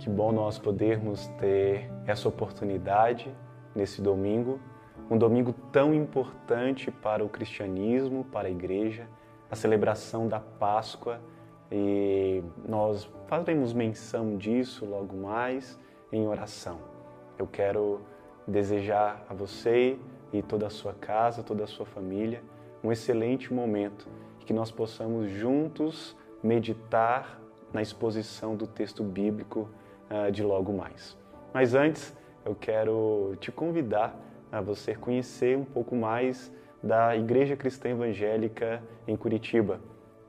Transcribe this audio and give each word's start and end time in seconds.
Que 0.00 0.08
bom 0.08 0.32
nós 0.32 0.58
podermos 0.58 1.26
ter 1.38 1.92
essa 2.06 2.26
oportunidade 2.26 3.30
nesse 3.74 4.00
domingo, 4.00 4.58
um 5.10 5.18
domingo 5.18 5.52
tão 5.70 5.92
importante 5.92 6.90
para 6.90 7.22
o 7.22 7.28
cristianismo, 7.28 8.24
para 8.24 8.48
a 8.48 8.50
igreja, 8.50 9.06
a 9.50 9.54
celebração 9.54 10.26
da 10.26 10.40
Páscoa 10.40 11.20
e 11.70 12.42
nós 12.66 13.10
faremos 13.26 13.74
menção 13.74 14.38
disso 14.38 14.86
logo 14.86 15.14
mais 15.14 15.78
em 16.10 16.26
oração. 16.26 16.78
Eu 17.38 17.46
quero 17.46 18.00
desejar 18.48 19.22
a 19.28 19.34
você 19.34 19.98
e 20.32 20.40
toda 20.40 20.68
a 20.68 20.70
sua 20.70 20.94
casa, 20.94 21.42
toda 21.42 21.64
a 21.64 21.66
sua 21.66 21.84
família, 21.84 22.42
um 22.82 22.90
excelente 22.90 23.52
momento 23.52 24.08
e 24.40 24.46
que 24.46 24.54
nós 24.54 24.70
possamos 24.70 25.30
juntos 25.30 26.16
meditar 26.42 27.38
na 27.70 27.82
exposição 27.82 28.56
do 28.56 28.66
texto 28.66 29.04
bíblico 29.04 29.68
de 30.32 30.42
logo 30.42 30.72
mais. 30.72 31.16
Mas 31.52 31.74
antes, 31.74 32.16
eu 32.44 32.54
quero 32.54 33.36
te 33.40 33.52
convidar 33.52 34.18
a 34.50 34.60
você 34.60 34.94
conhecer 34.94 35.56
um 35.56 35.64
pouco 35.64 35.94
mais 35.94 36.52
da 36.82 37.16
Igreja 37.16 37.56
Cristã 37.56 37.90
Evangélica 37.90 38.82
em 39.06 39.16
Curitiba. 39.16 39.80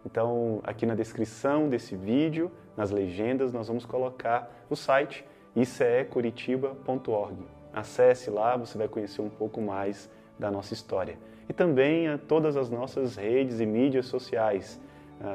Então, 0.05 0.59
aqui 0.63 0.85
na 0.85 0.95
descrição 0.95 1.70
desse 1.70 1.95
vídeo, 1.95 2.51
nas 2.75 2.91
legendas, 2.91 3.53
nós 3.53 3.67
vamos 3.67 3.85
colocar 3.85 4.51
o 4.70 4.75
site 4.75 5.25
icecuritiba.org. 5.55 7.37
Acesse 7.73 8.29
lá, 8.29 8.57
você 8.57 8.77
vai 8.77 8.87
conhecer 8.87 9.21
um 9.21 9.29
pouco 9.29 9.61
mais 9.61 10.09
da 10.37 10.51
nossa 10.51 10.73
história. 10.73 11.17
E 11.48 11.53
também 11.53 12.07
a 12.07 12.17
todas 12.17 12.57
as 12.57 12.70
nossas 12.70 13.15
redes 13.15 13.59
e 13.59 13.65
mídias 13.65 14.07
sociais, 14.07 14.79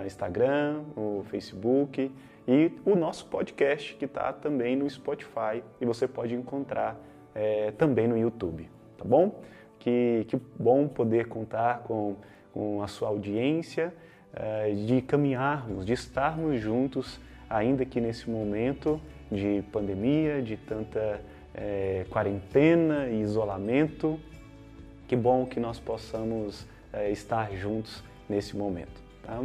Instagram, 0.05 0.83
o 0.97 1.23
Facebook 1.31 2.11
e 2.49 2.71
o 2.85 2.95
nosso 2.95 3.27
podcast 3.27 3.95
que 3.97 4.05
está 4.05 4.33
também 4.33 4.77
no 4.77 4.89
Spotify 4.89 5.65
e 5.81 5.85
você 5.85 6.07
pode 6.07 6.33
encontrar 6.33 6.97
é, 7.35 7.73
também 7.73 8.07
no 8.07 8.17
YouTube, 8.17 8.71
tá 8.97 9.05
bom? 9.05 9.43
Que, 9.81 10.25
que 10.29 10.41
bom 10.57 10.87
poder 10.87 11.27
contar 11.27 11.81
com, 11.81 12.15
com 12.53 12.83
a 12.83 12.87
sua 12.87 13.09
audiência, 13.09 13.93
é, 14.33 14.71
de 14.73 15.03
caminharmos, 15.03 15.85
de 15.85 15.93
estarmos 15.93 16.61
juntos, 16.61 17.21
ainda 17.51 17.85
que 17.85 18.01
nesse 18.01 18.31
momento 18.31 19.01
de 19.31 19.65
pandemia, 19.73 20.41
de 20.41 20.57
tanta 20.57 21.21
é, 21.53 22.07
quarentena 22.09 23.09
e 23.09 23.23
isolamento. 23.23 24.21
Que 25.09 25.17
bom 25.17 25.47
que 25.47 25.59
nós 25.59 25.79
possamos 25.81 26.67
estar 27.11 27.53
juntos 27.53 28.03
nesse 28.29 28.57
momento. 28.57 29.01
Tá? 29.23 29.45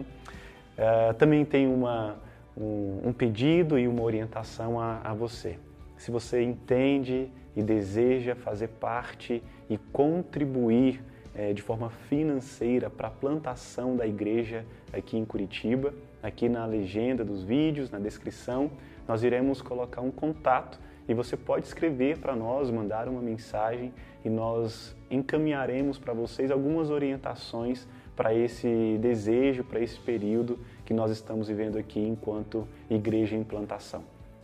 Também 1.20 1.46
tem 1.46 1.68
uma, 1.68 2.18
um, 2.58 3.10
um, 3.10 3.14
pedido 3.14 3.78
e 3.78 3.88
uma 3.88 4.02
orientação 4.02 4.80
a, 4.80 5.02
a 5.04 5.14
você. 5.14 5.58
Se 5.98 6.12
você 6.12 6.42
entende 6.42 7.30
e 7.56 7.62
deseja 7.62 8.36
fazer 8.36 8.68
parte 8.68 9.44
e 9.70 9.78
contribuir 9.78 11.02
é, 11.34 11.54
de 11.54 11.62
forma 11.62 11.90
financeira 11.90 12.90
para 12.90 13.08
a 13.08 13.12
plantação 13.12 13.96
da 13.96 14.06
igreja 14.06 14.66
aqui 14.92 15.18
em 15.18 15.26
Curitiba, 15.26 15.94
aqui 16.22 16.50
na 16.50 16.66
legenda 16.66 17.24
dos 17.24 17.44
vídeos, 17.44 17.90
na 17.90 18.00
descrição, 18.00 18.72
nós 19.08 19.24
iremos 19.24 19.62
colocar 19.62 20.02
um 20.02 20.12
contato 20.12 20.80
e 21.08 21.14
você 21.14 21.36
pode 21.36 21.66
escrever 21.66 22.20
para 22.20 22.36
nós, 22.36 22.70
mandar 22.70 23.08
uma 23.08 23.22
mensagem 23.22 23.94
e 24.24 24.30
nós 24.30 24.96
encaminharemos 25.10 25.98
para 25.98 26.14
vocês 26.14 26.52
algumas 26.52 26.90
orientações 26.90 27.88
para 28.16 28.34
esse 28.34 28.98
desejo, 29.02 29.64
para 29.64 29.80
esse 29.80 30.00
período 30.00 30.60
que 30.86 30.94
nós 30.94 31.12
estamos 31.12 31.48
vivendo 31.48 31.78
aqui 31.78 32.00
enquanto 32.00 32.68
igreja 32.90 33.36
em 33.36 33.44
plantação. 33.44 34.04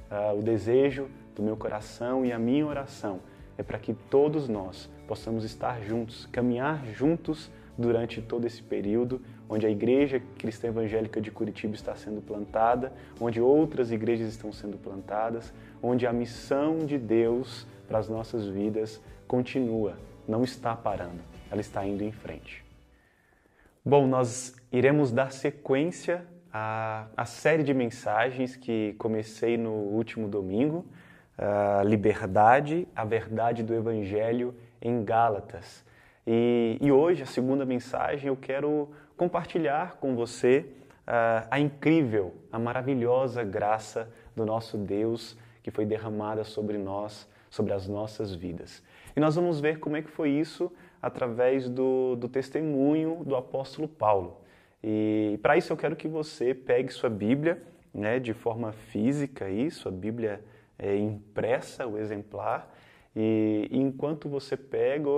Uh, 0.10 0.40
o 0.40 0.42
desejo 0.42 1.10
do 1.36 1.44
meu 1.44 1.58
coração 1.58 2.26
e 2.26 2.32
a 2.32 2.40
minha 2.40 2.66
oração 2.66 3.20
é 3.58 3.64
para 3.64 3.78
que 3.80 3.94
todos 3.94 4.48
nós 4.48 4.90
possamos 5.08 5.44
estar 5.44 5.82
juntos, 5.82 6.26
caminhar 6.28 6.86
juntos 6.88 7.52
durante 7.78 8.22
todo 8.22 8.46
esse 8.46 8.62
período, 8.62 9.22
onde 9.50 9.66
a 9.66 9.70
Igreja 9.70 10.22
Cristã 10.38 10.68
Evangélica 10.68 11.22
de 11.22 11.32
Curitiba 11.32 11.76
está 11.76 11.96
sendo 11.96 12.22
plantada, 12.22 12.92
onde 13.20 13.40
outras 13.40 13.92
igrejas 13.92 14.30
estão 14.30 14.52
sendo 14.52 14.78
plantadas, 14.78 15.54
onde 15.82 16.08
a 16.08 16.14
missão 16.14 16.86
de 16.86 16.98
Deus 16.98 17.68
para 17.88 18.00
as 18.00 18.10
nossas 18.10 18.48
vidas 18.48 19.02
continua, 19.28 19.98
não 20.28 20.44
está 20.44 20.76
parando, 20.76 21.22
ela 21.52 21.62
está 21.62 21.86
indo 21.86 22.04
em 22.04 22.12
frente. 22.12 22.66
Bom, 23.86 24.06
nós 24.06 24.56
iremos 24.72 25.12
dar 25.12 25.32
sequência 25.32 26.26
à, 26.52 27.08
à 27.16 27.26
série 27.26 27.64
de 27.64 27.74
mensagens 27.74 28.56
que 28.56 28.96
comecei 28.98 29.58
no 29.58 29.72
último 29.72 30.28
domingo, 30.28 30.86
a 31.38 31.84
liberdade, 31.84 32.88
a 32.96 33.06
verdade 33.06 33.62
do 33.64 33.74
Evangelho 33.74 34.56
em 34.82 35.04
Gálatas. 35.04 35.86
E, 36.26 36.78
e, 36.82 36.92
hoje, 36.92 37.24
a 37.24 37.28
segunda 37.28 37.66
mensagem, 37.66 38.28
eu 38.28 38.36
quero 38.36 38.90
compartilhar 39.16 39.98
com 39.98 40.16
você 40.16 40.66
a 41.50 41.58
incrível, 41.58 42.36
a 42.52 42.60
maravilhosa 42.60 43.44
graça 43.44 44.12
do 44.36 44.46
nosso 44.46 44.78
Deus 44.78 45.38
que 45.64 45.72
foi 45.72 45.86
derramada 45.86 46.44
sobre 46.44 46.78
nós, 46.78 47.28
sobre 47.50 47.74
as 47.74 47.88
nossas 47.88 48.34
vidas. 48.34 48.84
E 49.16 49.20
nós 49.20 49.36
vamos 49.36 49.60
ver 49.60 49.80
como 49.80 49.96
é 49.96 50.02
que 50.02 50.10
foi 50.10 50.30
isso 50.30 50.72
através 51.02 51.70
do, 51.70 52.16
do 52.16 52.28
testemunho 52.28 53.24
do 53.26 53.36
apóstolo 53.36 53.88
Paulo. 53.88 54.42
E 54.84 55.40
para 55.42 55.58
isso 55.58 55.74
eu 55.74 55.78
quero 55.78 55.96
que 55.96 56.08
você 56.08 56.54
pegue 56.54 56.92
sua 56.92 57.10
Bíblia, 57.10 57.62
né, 57.94 58.20
de 58.20 58.34
forma 58.34 58.72
física, 58.72 59.46
aí, 59.46 59.72
sua 59.72 59.92
Bíblia 59.92 60.42
é, 60.78 60.96
impressa, 60.96 61.88
o 61.88 61.98
exemplar, 61.98 62.74
e, 63.16 63.68
enquanto 63.72 64.30
você 64.30 64.56
pega, 64.56 65.10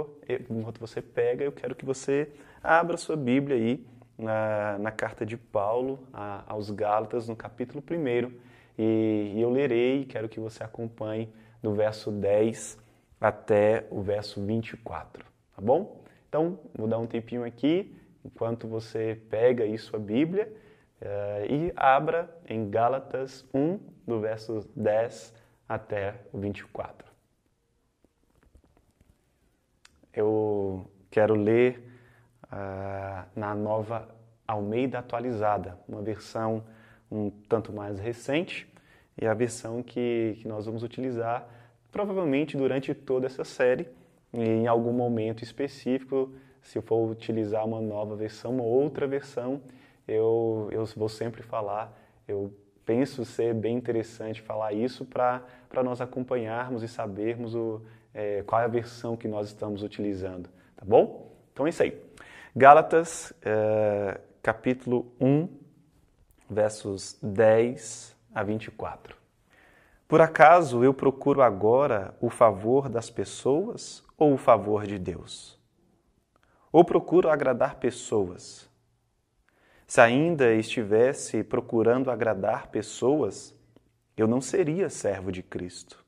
enquanto 0.49 0.79
você 0.79 1.01
pega, 1.01 1.43
eu 1.43 1.51
quero 1.51 1.75
que 1.75 1.83
você 1.83 2.29
abra 2.63 2.95
sua 2.95 3.17
Bíblia 3.17 3.57
aí 3.57 3.85
na, 4.17 4.77
na 4.79 4.91
carta 4.91 5.25
de 5.25 5.35
Paulo 5.35 5.99
a, 6.13 6.43
aos 6.47 6.71
Gálatas, 6.71 7.27
no 7.27 7.35
capítulo 7.35 7.83
1, 7.83 8.31
e, 8.77 9.33
e 9.35 9.41
eu 9.41 9.49
lerei, 9.49 10.05
quero 10.05 10.29
que 10.29 10.39
você 10.39 10.63
acompanhe 10.63 11.29
do 11.61 11.73
verso 11.73 12.09
10 12.09 12.77
até 13.19 13.85
o 13.91 14.01
verso 14.01 14.41
24, 14.45 15.25
tá 15.53 15.61
bom? 15.61 16.01
Então, 16.29 16.59
vou 16.73 16.87
dar 16.87 16.99
um 16.99 17.07
tempinho 17.07 17.43
aqui, 17.43 17.98
enquanto 18.31 18.67
você 18.67 19.21
pega 19.29 19.63
aí 19.63 19.77
sua 19.77 19.99
Bíblia 19.99 20.51
uh, 21.01 21.51
e 21.51 21.73
abra 21.75 22.29
em 22.47 22.69
Gálatas 22.69 23.45
1, 23.53 23.79
do 24.07 24.19
verso 24.19 24.67
10 24.75 25.33
até 25.67 26.15
o 26.31 26.39
24 26.39 27.09
eu 30.13 30.89
quero 31.09 31.33
ler 31.33 31.81
uh, 32.45 33.27
na 33.35 33.55
nova 33.55 34.07
Almeida 34.47 34.99
atualizada, 34.99 35.77
uma 35.87 36.01
versão 36.01 36.63
um 37.11 37.29
tanto 37.29 37.71
mais 37.71 37.99
recente 37.99 38.67
e 39.19 39.25
a 39.25 39.33
versão 39.33 39.81
que, 39.81 40.37
que 40.41 40.47
nós 40.47 40.65
vamos 40.65 40.83
utilizar 40.83 41.47
provavelmente 41.91 42.57
durante 42.57 42.93
toda 42.93 43.25
essa 43.25 43.43
série 43.43 43.87
e 44.33 44.41
em 44.41 44.67
algum 44.67 44.93
momento 44.93 45.43
específico, 45.43 46.31
se 46.61 46.77
eu 46.77 46.81
for 46.81 47.09
utilizar 47.09 47.65
uma 47.65 47.81
nova 47.81 48.15
versão, 48.15 48.51
uma 48.51 48.63
outra 48.63 49.07
versão, 49.07 49.61
eu, 50.07 50.67
eu 50.71 50.85
vou 50.95 51.09
sempre 51.09 51.43
falar, 51.43 51.97
eu 52.27 52.53
penso 52.85 53.23
ser 53.23 53.53
bem 53.53 53.77
interessante 53.77 54.41
falar 54.41 54.73
isso 54.73 55.05
para 55.05 55.43
nós 55.83 56.01
acompanharmos 56.01 56.81
e 56.81 56.87
sabermos 56.87 57.53
o, 57.53 57.81
é, 58.13 58.43
qual 58.43 58.61
é 58.61 58.65
a 58.65 58.67
versão 58.67 59.15
que 59.15 59.27
nós 59.27 59.47
estamos 59.47 59.83
utilizando, 59.83 60.49
tá 60.75 60.83
bom? 60.83 61.31
Então 61.53 61.67
é 61.67 61.69
isso 61.69 61.83
aí. 61.83 62.01
Gálatas, 62.55 63.31
é, 63.43 64.19
capítulo 64.41 65.11
1, 65.21 65.47
versos 66.49 67.17
10 67.21 68.15
a 68.33 68.41
24. 68.41 69.15
Por 70.07 70.21
acaso 70.21 70.83
eu 70.83 70.91
procuro 70.91 71.43
agora 71.43 72.15
o 72.19 72.31
favor 72.31 72.89
das 72.89 73.11
pessoas 73.11 74.03
ou 74.17 74.33
o 74.33 74.37
favor 74.37 74.87
de 74.87 74.97
Deus? 74.97 75.58
Ou 76.71 76.83
procuro 76.83 77.29
agradar 77.29 77.75
pessoas? 77.75 78.69
Se 79.87 79.99
ainda 79.99 80.53
estivesse 80.53 81.43
procurando 81.43 82.11
agradar 82.11 82.67
pessoas, 82.67 83.55
eu 84.15 84.27
não 84.27 84.39
seria 84.39 84.89
servo 84.89 85.31
de 85.31 85.41
Cristo. 85.41 86.05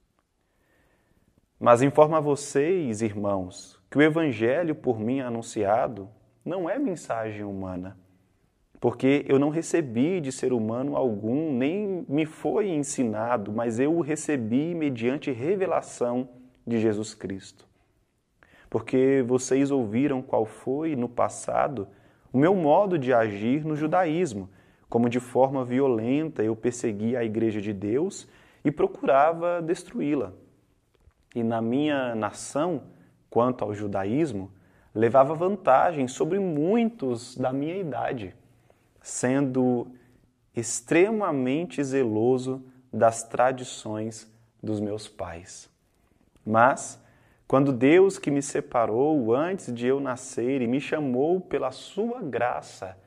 Mas 1.60 1.82
informo 1.82 2.16
a 2.16 2.20
vocês, 2.20 3.02
irmãos, 3.02 3.80
que 3.90 3.98
o 3.98 4.02
evangelho 4.02 4.76
por 4.76 5.00
mim 5.00 5.20
anunciado 5.20 6.10
não 6.44 6.70
é 6.70 6.78
mensagem 6.78 7.44
humana, 7.44 7.98
porque 8.80 9.26
eu 9.28 9.40
não 9.40 9.50
recebi 9.50 10.20
de 10.22 10.32
ser 10.32 10.54
humano 10.54 10.96
algum, 10.96 11.52
nem 11.54 12.06
me 12.08 12.26
foi 12.26 12.70
ensinado, 12.70 13.52
mas 13.52 13.80
eu 13.80 13.96
o 13.96 14.02
recebi 14.02 14.76
mediante 14.76 15.32
revelação 15.32 16.30
de 16.66 16.80
Jesus 16.80 17.14
Cristo. 17.14 17.71
Porque 18.72 19.22
vocês 19.28 19.70
ouviram 19.70 20.22
qual 20.22 20.46
foi, 20.46 20.96
no 20.96 21.10
passado, 21.10 21.90
o 22.32 22.38
meu 22.38 22.56
modo 22.56 22.98
de 22.98 23.14
agir 23.14 23.66
no 23.66 23.76
judaísmo, 23.76 24.50
como 24.88 25.10
de 25.10 25.20
forma 25.20 25.66
violenta 25.66 26.42
eu 26.42 26.56
persegui 26.56 27.18
a 27.18 27.22
igreja 27.22 27.60
de 27.60 27.74
Deus 27.74 28.30
e 28.64 28.72
procurava 28.72 29.62
destruí-la. 29.62 30.32
E 31.36 31.44
na 31.44 31.62
minha 31.62 32.16
nação, 32.16 32.84
quanto 33.30 33.66
ao 33.66 33.74
judaísmo, 33.74 34.50
levava 34.96 35.36
vantagem 35.36 36.08
sobre 36.08 36.40
muitos 36.40 37.36
da 37.36 37.52
minha 37.52 37.76
idade, 37.76 38.34
sendo 39.02 39.86
extremamente 40.56 41.84
zeloso 41.84 42.64
das 42.92 43.22
tradições 43.22 44.32
dos 44.64 44.80
meus 44.80 45.10
pais. 45.10 45.70
Mas, 46.46 47.01
quando 47.52 47.74
Deus 47.74 48.18
que 48.18 48.32
me 48.32 48.42
separou 48.42 49.36
antes 49.36 49.74
de 49.74 49.86
eu 49.86 50.00
nascer 50.00 50.62
e 50.62 50.68
me 50.68 50.80
chamou 50.80 51.42
pela 51.42 51.70
sua 51.70 52.22
graça, 52.22 52.98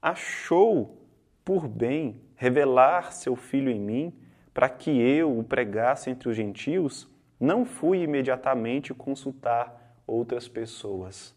achou 0.00 1.04
por 1.44 1.68
bem 1.68 2.18
revelar 2.34 3.12
seu 3.12 3.36
filho 3.36 3.70
em 3.70 3.78
mim, 3.78 4.14
para 4.54 4.70
que 4.70 4.90
eu 4.90 5.38
o 5.38 5.44
pregasse 5.44 6.08
entre 6.08 6.30
os 6.30 6.34
gentios, 6.34 7.06
não 7.38 7.66
fui 7.66 8.00
imediatamente 8.00 8.94
consultar 8.94 9.94
outras 10.06 10.48
pessoas. 10.48 11.36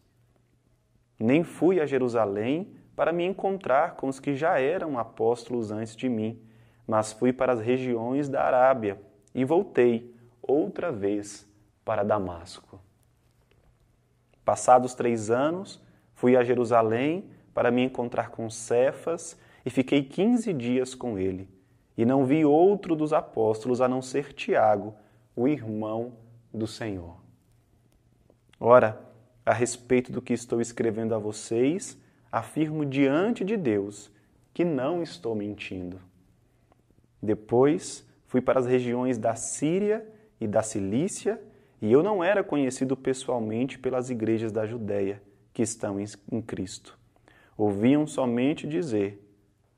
Nem 1.19 1.43
fui 1.43 1.81
a 1.81 1.85
Jerusalém 1.85 2.73
para 2.95 3.11
me 3.11 3.25
encontrar 3.25 3.95
com 3.95 4.07
os 4.07 4.21
que 4.21 4.33
já 4.35 4.57
eram 4.57 4.97
apóstolos 4.97 5.69
antes 5.69 5.97
de 5.97 6.07
mim, 6.07 6.41
mas 6.87 7.11
fui 7.11 7.33
para 7.33 7.51
as 7.51 7.59
regiões 7.59 8.29
da 8.29 8.41
Arábia 8.41 9.01
e 9.35 9.43
voltei 9.43 10.15
outra 10.41 10.93
vez 10.93 11.51
para 11.83 12.03
Damasco. 12.03 12.79
Passados 14.43 14.93
três 14.93 15.29
anos, 15.29 15.81
fui 16.13 16.35
a 16.35 16.43
Jerusalém 16.43 17.29
para 17.53 17.71
me 17.71 17.83
encontrar 17.83 18.29
com 18.29 18.49
Cefas 18.49 19.37
e 19.65 19.69
fiquei 19.69 20.03
quinze 20.03 20.51
dias 20.53 20.93
com 20.95 21.17
ele. 21.17 21.49
E 21.97 22.05
não 22.05 22.25
vi 22.25 22.43
outro 22.43 22.95
dos 22.95 23.13
apóstolos 23.13 23.79
a 23.79 23.87
não 23.87 24.01
ser 24.01 24.33
Tiago, 24.33 24.95
o 25.35 25.47
irmão 25.47 26.13
do 26.53 26.67
Senhor. 26.67 27.17
Ora, 28.59 28.99
a 29.45 29.53
respeito 29.53 30.11
do 30.11 30.21
que 30.21 30.33
estou 30.33 30.61
escrevendo 30.61 31.13
a 31.13 31.17
vocês, 31.17 31.97
afirmo 32.31 32.85
diante 32.85 33.43
de 33.43 33.57
Deus 33.57 34.11
que 34.53 34.63
não 34.63 35.03
estou 35.03 35.35
mentindo. 35.35 35.99
Depois 37.21 38.05
fui 38.27 38.41
para 38.41 38.59
as 38.59 38.65
regiões 38.65 39.17
da 39.17 39.35
Síria 39.35 40.07
e 40.39 40.47
da 40.47 40.61
Cilícia, 40.61 41.41
e 41.83 41.91
eu 41.91 42.01
não 42.01 42.23
era 42.23 42.41
conhecido 42.41 42.95
pessoalmente 42.95 43.77
pelas 43.77 44.09
igrejas 44.09 44.53
da 44.53 44.65
Judéia 44.65 45.21
que 45.53 45.61
estão 45.61 45.97
em 45.99 46.41
Cristo. 46.41 46.97
Ouviam 47.57 48.07
somente 48.07 48.65
dizer: 48.65 49.21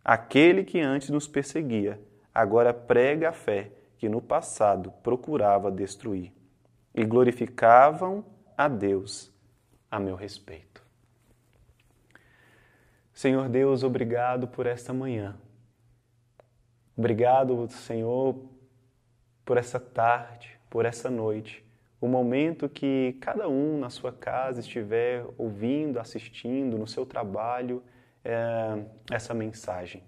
Aquele 0.04 0.64
que 0.64 0.80
antes 0.80 1.10
nos 1.10 1.28
perseguia, 1.28 2.00
agora 2.32 2.72
prega 2.72 3.30
a 3.30 3.34
fé 3.34 3.72
que 3.98 4.08
no 4.08 4.22
passado 4.22 4.94
procurava 5.02 5.72
destruir. 5.72 6.32
E 6.94 7.04
glorificavam 7.04 8.24
a 8.56 8.68
Deus 8.68 9.34
a 9.90 10.00
meu 10.00 10.16
respeito. 10.16 10.86
Senhor 13.12 13.50
Deus, 13.50 13.82
obrigado 13.82 14.48
por 14.48 14.68
esta 14.68 14.94
manhã. 14.94 15.36
Obrigado, 16.96 17.68
Senhor, 17.72 18.46
por 19.44 19.58
essa 19.58 19.80
tarde, 19.80 20.56
por 20.70 20.86
essa 20.86 21.10
noite, 21.10 21.65
o 22.06 22.08
momento 22.08 22.70
que 22.70 23.18
cada 23.20 23.50
um 23.50 23.80
na 23.80 23.90
sua 23.90 24.12
casa 24.12 24.60
estiver 24.60 25.26
ouvindo, 25.40 26.00
assistindo, 26.00 26.78
no 26.78 26.86
seu 26.86 27.04
trabalho, 27.04 27.82
é, 28.24 28.86
essa 29.12 29.34
mensagem. 29.34 30.04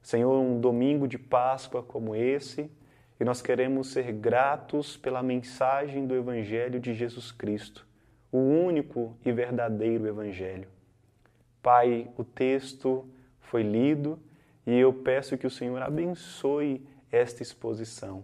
Senhor, 0.00 0.38
um 0.40 0.60
domingo 0.60 1.08
de 1.08 1.18
Páscoa 1.18 1.82
como 1.82 2.14
esse, 2.14 2.70
e 3.18 3.24
nós 3.24 3.42
queremos 3.42 3.88
ser 3.88 4.12
gratos 4.12 4.96
pela 4.96 5.20
mensagem 5.20 6.06
do 6.06 6.14
Evangelho 6.14 6.78
de 6.78 6.94
Jesus 6.94 7.32
Cristo, 7.32 7.84
o 8.30 8.38
único 8.38 9.18
e 9.24 9.32
verdadeiro 9.32 10.06
Evangelho. 10.06 10.68
Pai, 11.60 12.08
o 12.16 12.22
texto 12.22 13.04
foi 13.40 13.64
lido 13.64 14.16
e 14.64 14.78
eu 14.78 14.92
peço 14.92 15.36
que 15.36 15.46
o 15.46 15.50
Senhor 15.50 15.82
abençoe 15.82 16.86
esta 17.10 17.42
exposição. 17.42 18.22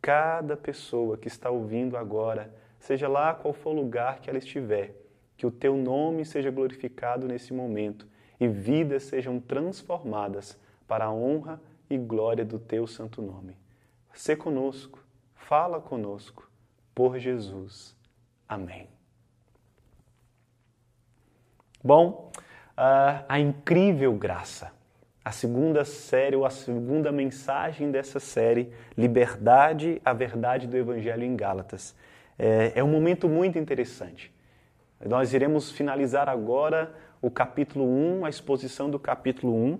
Cada 0.00 0.56
pessoa 0.56 1.16
que 1.16 1.28
está 1.28 1.50
ouvindo 1.50 1.96
agora, 1.96 2.54
seja 2.78 3.08
lá 3.08 3.34
qual 3.34 3.52
for 3.52 3.70
o 3.70 3.80
lugar 3.80 4.20
que 4.20 4.30
ela 4.30 4.38
estiver, 4.38 4.94
que 5.36 5.46
o 5.46 5.50
teu 5.50 5.76
nome 5.76 6.24
seja 6.24 6.50
glorificado 6.50 7.26
nesse 7.26 7.52
momento 7.52 8.06
e 8.40 8.46
vidas 8.46 9.04
sejam 9.04 9.40
transformadas 9.40 10.58
para 10.86 11.06
a 11.06 11.12
honra 11.12 11.60
e 11.90 11.96
glória 11.96 12.44
do 12.44 12.58
teu 12.58 12.86
santo 12.86 13.20
nome. 13.20 13.56
Sê 14.14 14.34
conosco, 14.34 14.98
fala 15.34 15.80
conosco, 15.80 16.48
por 16.94 17.18
Jesus. 17.18 17.96
Amém. 18.48 18.88
Bom, 21.82 22.32
uh, 22.76 23.24
a 23.28 23.38
incrível 23.38 24.12
graça, 24.14 24.72
a 25.28 25.30
segunda 25.30 25.84
série 25.84 26.34
ou 26.34 26.46
a 26.46 26.50
segunda 26.50 27.12
mensagem 27.12 27.90
dessa 27.90 28.18
série, 28.18 28.72
Liberdade, 28.96 30.00
a 30.02 30.14
Verdade 30.14 30.66
do 30.66 30.74
Evangelho 30.74 31.22
em 31.22 31.36
Gálatas. 31.36 31.94
É, 32.38 32.72
é 32.76 32.82
um 32.82 32.88
momento 32.88 33.28
muito 33.28 33.58
interessante. 33.58 34.32
Nós 35.04 35.34
iremos 35.34 35.70
finalizar 35.70 36.30
agora 36.30 36.94
o 37.20 37.30
capítulo 37.30 37.84
1, 37.84 38.24
a 38.24 38.30
exposição 38.30 38.88
do 38.88 38.98
capítulo 38.98 39.54
1, 39.54 39.78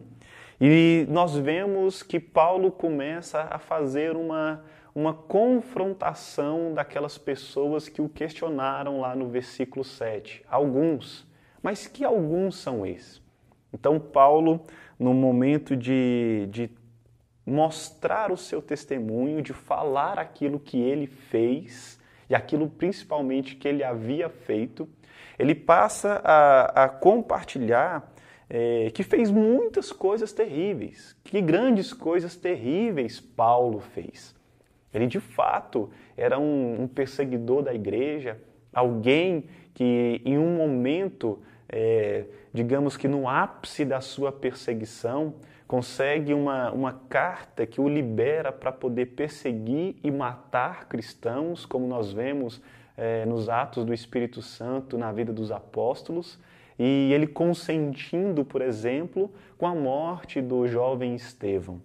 e 0.61 1.07
nós 1.09 1.35
vemos 1.35 2.03
que 2.03 2.21
Paulo 2.21 2.71
começa 2.71 3.49
a 3.51 3.59
fazer 3.59 4.17
uma, 4.17 4.63
uma 4.95 5.15
confrontação 5.15 6.75
daquelas 6.75 7.17
pessoas 7.17 7.89
que 7.89 8.03
o 8.03 8.09
questionaram 8.09 9.01
lá 9.01 9.17
no 9.17 9.27
versículo 9.27 9.83
7. 9.83 10.45
Alguns. 10.47 11.27
Mas 11.63 11.87
que 11.87 12.05
alguns 12.05 12.57
são 12.57 12.85
esses? 12.85 13.27
Então, 13.73 14.01
Paulo, 14.01 14.65
no 14.99 15.15
momento 15.15 15.77
de, 15.77 16.49
de 16.51 16.71
mostrar 17.47 18.31
o 18.33 18.37
seu 18.37 18.61
testemunho, 18.61 19.41
de 19.41 19.53
falar 19.53 20.19
aquilo 20.19 20.59
que 20.59 20.79
ele 20.79 21.07
fez 21.07 21.99
e 22.29 22.35
aquilo 22.35 22.69
principalmente 22.69 23.57
que 23.57 23.67
ele 23.67 23.83
havia 23.83 24.29
feito, 24.29 24.89
ele 25.39 25.55
passa 25.55 26.21
a, 26.25 26.85
a 26.85 26.89
compartilhar 26.89 28.13
é, 28.51 28.91
que 28.91 29.03
fez 29.03 29.31
muitas 29.31 29.93
coisas 29.93 30.33
terríveis. 30.33 31.17
Que 31.25 31.41
grandes 31.41 31.93
coisas 31.93 32.35
terríveis 32.37 33.21
Paulo 33.21 33.81
fez. 33.81 34.35
Ele 34.93 35.07
de 35.07 35.21
fato 35.21 35.91
era 36.17 36.39
um, 36.39 36.83
um 36.83 36.89
perseguidor 36.89 37.63
da 37.63 37.75
igreja, 37.75 38.41
alguém 38.73 39.45
que 39.75 40.21
em 40.25 40.39
um 40.39 40.57
momento, 40.57 41.41
é, 41.69 42.25
digamos 42.53 42.97
que 42.97 43.07
no 43.07 43.29
ápice 43.29 43.85
da 43.85 44.01
sua 44.01 44.33
perseguição, 44.33 45.35
consegue 45.67 46.33
uma, 46.33 46.73
uma 46.73 46.93
carta 47.11 47.67
que 47.67 47.79
o 47.79 47.89
libera 47.89 48.51
para 48.51 48.73
poder 48.73 49.07
perseguir 49.07 49.97
e 50.03 50.11
matar 50.11 50.87
cristãos, 50.89 51.67
como 51.67 51.87
nós 51.87 52.11
vemos 52.11 52.63
é, 52.97 53.27
nos 53.27 53.51
Atos 53.51 53.85
do 53.85 53.93
Espírito 53.93 54.41
Santo 54.41 54.97
na 54.97 55.13
vida 55.13 55.31
dos 55.31 55.53
apóstolos 55.53 56.39
e 56.79 57.13
ele 57.13 57.27
consentindo, 57.27 58.45
por 58.45 58.63
exemplo, 58.63 59.31
com 59.59 59.67
a 59.67 59.75
morte 59.75 60.41
do 60.41 60.67
jovem 60.67 61.15
Estevão. 61.15 61.81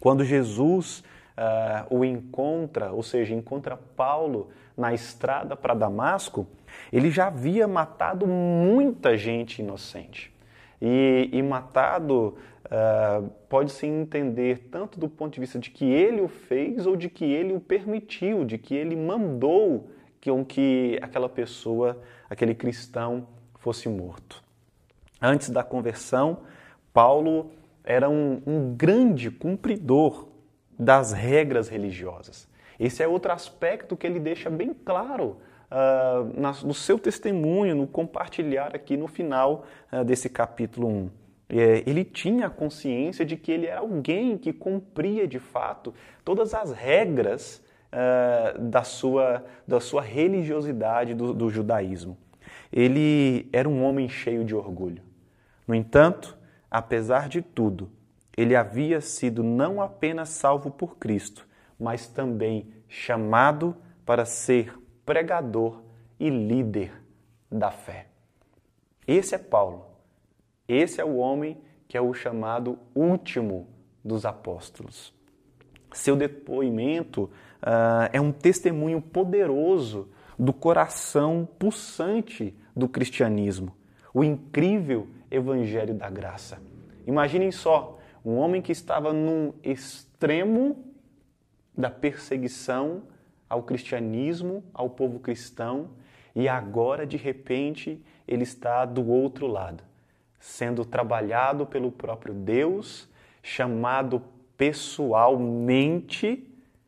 Quando 0.00 0.24
Jesus 0.24 1.00
uh, 1.36 1.94
o 1.94 2.04
encontra, 2.04 2.92
ou 2.92 3.02
seja, 3.02 3.34
encontra 3.34 3.76
Paulo 3.76 4.48
na 4.76 4.92
estrada 4.92 5.54
para 5.54 5.74
Damasco, 5.74 6.46
ele 6.92 7.10
já 7.10 7.26
havia 7.26 7.66
matado 7.66 8.26
muita 8.26 9.16
gente 9.16 9.60
inocente. 9.60 10.32
E, 10.80 11.28
e 11.32 11.42
matado 11.42 12.36
uh, 12.66 13.30
pode-se 13.48 13.86
entender 13.86 14.68
tanto 14.70 14.98
do 14.98 15.08
ponto 15.08 15.34
de 15.34 15.40
vista 15.40 15.58
de 15.58 15.70
que 15.70 15.84
ele 15.84 16.20
o 16.20 16.28
fez 16.28 16.86
ou 16.86 16.96
de 16.96 17.08
que 17.10 17.24
ele 17.24 17.52
o 17.52 17.60
permitiu, 17.60 18.44
de 18.44 18.56
que 18.56 18.74
ele 18.74 18.96
mandou 18.96 19.90
que, 20.20 20.30
que 20.44 20.98
aquela 21.02 21.28
pessoa, 21.28 22.00
aquele 22.28 22.54
cristão, 22.54 23.26
fosse 23.58 23.88
morto. 23.88 24.42
Antes 25.20 25.50
da 25.50 25.62
conversão, 25.62 26.38
Paulo 26.92 27.50
era 27.84 28.08
um, 28.08 28.40
um 28.46 28.74
grande 28.74 29.30
cumpridor 29.30 30.28
das 30.78 31.12
regras 31.12 31.68
religiosas. 31.68 32.48
Esse 32.78 33.02
é 33.02 33.08
outro 33.08 33.32
aspecto 33.32 33.96
que 33.96 34.06
ele 34.06 34.18
deixa 34.18 34.48
bem 34.48 34.72
claro 34.72 35.36
uh, 35.70 36.40
na, 36.40 36.52
no 36.62 36.74
seu 36.74 36.98
testemunho, 36.98 37.74
no 37.74 37.86
compartilhar 37.86 38.74
aqui 38.74 38.96
no 38.96 39.06
final 39.06 39.64
uh, 39.92 40.04
desse 40.04 40.28
capítulo 40.28 40.88
1. 40.88 41.10
É, 41.52 41.82
ele 41.84 42.04
tinha 42.04 42.46
a 42.46 42.50
consciência 42.50 43.24
de 43.24 43.36
que 43.36 43.50
ele 43.50 43.66
era 43.66 43.80
alguém 43.80 44.38
que 44.38 44.52
cumpria 44.52 45.26
de 45.26 45.40
fato 45.40 45.92
todas 46.24 46.54
as 46.54 46.72
regras 46.72 47.60
uh, 47.92 48.58
da, 48.60 48.84
sua, 48.84 49.44
da 49.66 49.80
sua 49.80 50.00
religiosidade 50.00 51.12
do, 51.12 51.34
do 51.34 51.50
judaísmo 51.50 52.16
ele 52.72 53.48
era 53.52 53.68
um 53.68 53.82
homem 53.84 54.08
cheio 54.08 54.44
de 54.44 54.54
orgulho. 54.54 55.02
No 55.66 55.74
entanto, 55.74 56.36
apesar 56.70 57.28
de 57.28 57.42
tudo, 57.42 57.90
ele 58.36 58.54
havia 58.54 59.00
sido 59.00 59.42
não 59.42 59.82
apenas 59.82 60.30
salvo 60.30 60.70
por 60.70 60.96
Cristo, 60.96 61.46
mas 61.78 62.06
também 62.06 62.72
chamado 62.88 63.76
para 64.04 64.24
ser 64.24 64.72
pregador 65.04 65.82
e 66.18 66.28
líder 66.28 66.92
da 67.50 67.70
fé. 67.70 68.06
Esse 69.06 69.34
é 69.34 69.38
Paulo. 69.38 69.86
Esse 70.68 71.00
é 71.00 71.04
o 71.04 71.16
homem 71.16 71.60
que 71.88 71.96
é 71.96 72.00
o 72.00 72.14
chamado 72.14 72.78
último 72.94 73.66
dos 74.04 74.24
apóstolos. 74.24 75.12
Seu 75.92 76.14
depoimento 76.14 77.24
uh, 77.24 78.08
é 78.12 78.20
um 78.20 78.30
testemunho 78.30 79.02
poderoso 79.02 80.08
do 80.38 80.52
coração 80.52 81.48
pulsante 81.58 82.56
do 82.74 82.88
cristianismo, 82.88 83.74
o 84.14 84.22
incrível 84.22 85.08
evangelho 85.30 85.94
da 85.94 86.08
graça. 86.08 86.62
Imaginem 87.06 87.50
só, 87.50 87.98
um 88.24 88.36
homem 88.36 88.62
que 88.62 88.72
estava 88.72 89.12
num 89.12 89.52
extremo 89.62 90.84
da 91.76 91.90
perseguição 91.90 93.02
ao 93.50 93.62
cristianismo, 93.64 94.64
ao 94.72 94.88
povo 94.88 95.18
cristão, 95.18 95.90
e 96.34 96.48
agora 96.48 97.04
de 97.04 97.18
repente 97.18 98.02
ele 98.26 98.44
está 98.44 98.86
do 98.86 99.06
outro 99.06 99.46
lado, 99.46 99.84
sendo 100.38 100.84
trabalhado 100.84 101.66
pelo 101.66 101.92
próprio 101.92 102.32
Deus, 102.32 103.08
chamado 103.42 104.22
pessoalmente, 104.56 106.46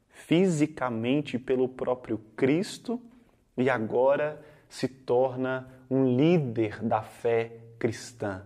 fisicamente 0.08 1.38
pelo 1.38 1.68
próprio 1.68 2.18
Cristo 2.36 3.00
e 3.56 3.68
agora 3.68 4.40
se 4.68 4.88
torna 4.88 5.68
um 5.90 6.16
líder 6.16 6.82
da 6.82 7.02
fé 7.02 7.52
cristã, 7.78 8.42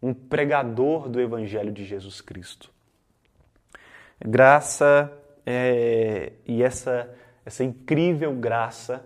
um 0.00 0.12
pregador 0.14 1.08
do 1.08 1.20
Evangelho 1.20 1.72
de 1.72 1.84
Jesus 1.84 2.20
Cristo. 2.20 2.70
Graça 4.20 5.12
é, 5.44 6.32
e 6.46 6.62
essa, 6.62 7.12
essa 7.44 7.62
incrível 7.62 8.34
graça 8.34 9.04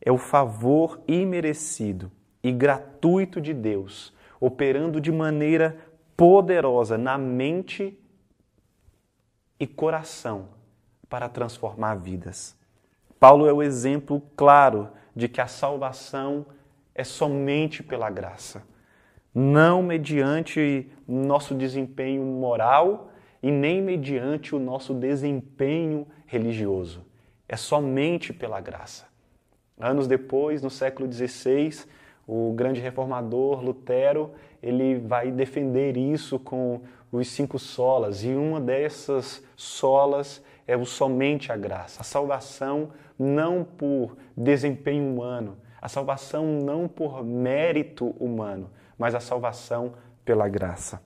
é 0.00 0.12
o 0.12 0.18
favor 0.18 1.00
imerecido 1.08 2.10
e 2.42 2.52
gratuito 2.52 3.40
de 3.40 3.52
Deus, 3.52 4.12
operando 4.40 5.00
de 5.00 5.10
maneira 5.10 5.76
poderosa 6.16 6.96
na 6.98 7.16
mente 7.16 7.98
e 9.58 9.66
coração 9.66 10.48
para 11.08 11.28
transformar 11.28 11.96
vidas. 11.96 12.56
Paulo 13.18 13.46
é 13.48 13.52
o 13.52 13.62
exemplo 13.62 14.22
claro 14.36 14.88
de 15.14 15.28
que 15.28 15.40
a 15.40 15.48
salvação 15.48 16.46
é 16.94 17.02
somente 17.02 17.82
pela 17.82 18.10
graça, 18.10 18.62
não 19.34 19.82
mediante 19.82 20.90
nosso 21.06 21.54
desempenho 21.54 22.22
moral 22.22 23.10
e 23.42 23.50
nem 23.50 23.82
mediante 23.82 24.54
o 24.54 24.58
nosso 24.58 24.94
desempenho 24.94 26.06
religioso. 26.26 27.07
É 27.48 27.56
somente 27.56 28.32
pela 28.32 28.60
graça. 28.60 29.06
Anos 29.80 30.06
depois, 30.06 30.60
no 30.60 30.70
século 30.70 31.10
XVI, 31.10 31.84
o 32.26 32.52
grande 32.52 32.80
reformador 32.80 33.64
Lutero 33.64 34.32
ele 34.62 34.98
vai 34.98 35.30
defender 35.30 35.96
isso 35.96 36.38
com 36.38 36.82
os 37.10 37.28
cinco 37.28 37.58
solas 37.58 38.22
e 38.22 38.28
uma 38.28 38.60
dessas 38.60 39.42
solas 39.56 40.42
é 40.66 40.76
o 40.76 40.84
somente 40.84 41.50
a 41.50 41.56
graça, 41.56 42.02
a 42.02 42.04
salvação 42.04 42.90
não 43.18 43.64
por 43.64 44.16
desempenho 44.36 45.10
humano, 45.10 45.56
a 45.80 45.88
salvação 45.88 46.44
não 46.44 46.86
por 46.86 47.24
mérito 47.24 48.14
humano, 48.20 48.70
mas 48.98 49.14
a 49.14 49.20
salvação 49.20 49.94
pela 50.24 50.48
graça. 50.48 51.00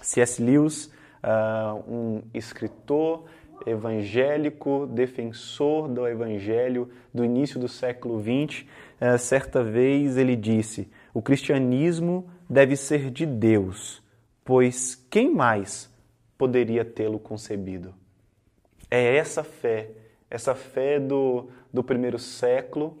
C.S. 0.00 0.42
Lewis, 0.42 0.86
uh, 1.22 1.92
um 1.92 2.22
escritor 2.32 3.24
evangélico, 3.66 4.86
defensor 4.86 5.88
do 5.88 6.06
evangelho 6.06 6.88
do 7.12 7.24
início 7.24 7.58
do 7.58 7.68
século 7.68 8.20
XX, 8.20 8.64
uh, 9.00 9.18
certa 9.18 9.62
vez 9.62 10.16
ele 10.16 10.36
disse: 10.36 10.90
o 11.12 11.22
cristianismo 11.22 12.30
deve 12.48 12.76
ser 12.76 13.10
de 13.10 13.26
Deus, 13.26 14.02
pois 14.44 14.94
quem 15.10 15.34
mais 15.34 15.92
poderia 16.36 16.84
tê-lo 16.84 17.18
concebido? 17.18 17.94
É 18.90 19.16
essa 19.16 19.42
fé, 19.42 19.90
essa 20.30 20.54
fé 20.54 20.98
do, 20.98 21.48
do 21.72 21.82
primeiro 21.82 22.18
século, 22.18 22.96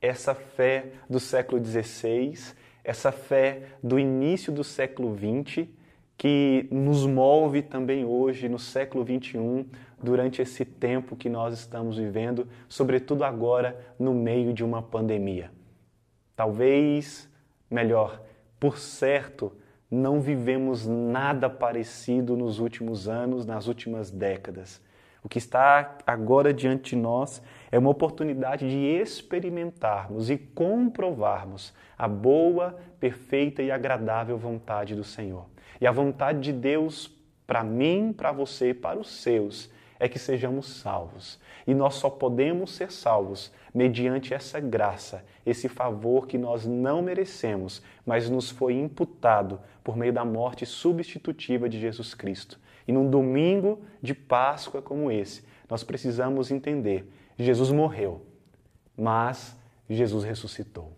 essa 0.00 0.34
fé 0.34 0.92
do 1.10 1.18
século 1.18 1.62
XVI, 1.62 2.54
essa 2.84 3.10
fé 3.10 3.62
do 3.82 3.98
início 3.98 4.52
do 4.52 4.62
século 4.62 5.14
XX, 5.14 5.68
que 6.16 6.66
nos 6.70 7.04
move 7.04 7.62
também 7.62 8.04
hoje, 8.04 8.48
no 8.48 8.58
século 8.58 9.04
XXI, 9.04 9.66
durante 10.02 10.42
esse 10.42 10.64
tempo 10.64 11.16
que 11.16 11.28
nós 11.28 11.54
estamos 11.54 11.96
vivendo, 11.96 12.46
sobretudo 12.68 13.24
agora 13.24 13.78
no 13.98 14.14
meio 14.14 14.52
de 14.52 14.64
uma 14.64 14.82
pandemia. 14.82 15.50
Talvez, 16.34 17.28
melhor, 17.70 18.22
por 18.60 18.78
certo, 18.78 19.52
não 19.90 20.20
vivemos 20.20 20.86
nada 20.86 21.48
parecido 21.48 22.36
nos 22.36 22.58
últimos 22.58 23.08
anos, 23.08 23.46
nas 23.46 23.66
últimas 23.66 24.10
décadas. 24.10 24.82
O 25.22 25.28
que 25.28 25.38
está 25.38 25.98
agora 26.06 26.54
diante 26.54 26.90
de 26.90 26.96
nós 26.96 27.42
é 27.72 27.78
uma 27.78 27.90
oportunidade 27.90 28.68
de 28.68 28.76
experimentarmos 28.76 30.30
e 30.30 30.38
comprovarmos 30.38 31.74
a 31.98 32.06
boa, 32.06 32.76
perfeita 33.00 33.62
e 33.62 33.70
agradável 33.70 34.38
vontade 34.38 34.94
do 34.94 35.02
Senhor. 35.02 35.46
E 35.80 35.86
a 35.86 35.90
vontade 35.90 36.40
de 36.40 36.52
Deus 36.52 37.12
para 37.46 37.62
mim, 37.62 38.12
para 38.12 38.32
você, 38.32 38.74
para 38.74 38.98
os 38.98 39.20
seus, 39.20 39.70
é 39.98 40.08
que 40.08 40.18
sejamos 40.18 40.80
salvos. 40.80 41.38
E 41.66 41.74
nós 41.74 41.94
só 41.94 42.08
podemos 42.08 42.74
ser 42.74 42.92
salvos 42.92 43.52
mediante 43.74 44.32
essa 44.32 44.60
graça, 44.60 45.24
esse 45.44 45.68
favor 45.68 46.26
que 46.26 46.38
nós 46.38 46.64
não 46.66 47.02
merecemos, 47.02 47.82
mas 48.04 48.30
nos 48.30 48.50
foi 48.50 48.74
imputado 48.74 49.60
por 49.82 49.96
meio 49.96 50.12
da 50.12 50.24
morte 50.24 50.64
substitutiva 50.64 51.68
de 51.68 51.80
Jesus 51.80 52.14
Cristo. 52.14 52.58
E 52.86 52.92
num 52.92 53.10
domingo 53.10 53.80
de 54.00 54.14
Páscoa 54.14 54.80
como 54.80 55.10
esse, 55.10 55.44
nós 55.68 55.82
precisamos 55.82 56.50
entender: 56.50 57.10
Jesus 57.36 57.70
morreu, 57.70 58.24
mas 58.96 59.56
Jesus 59.88 60.24
ressuscitou. 60.24 60.92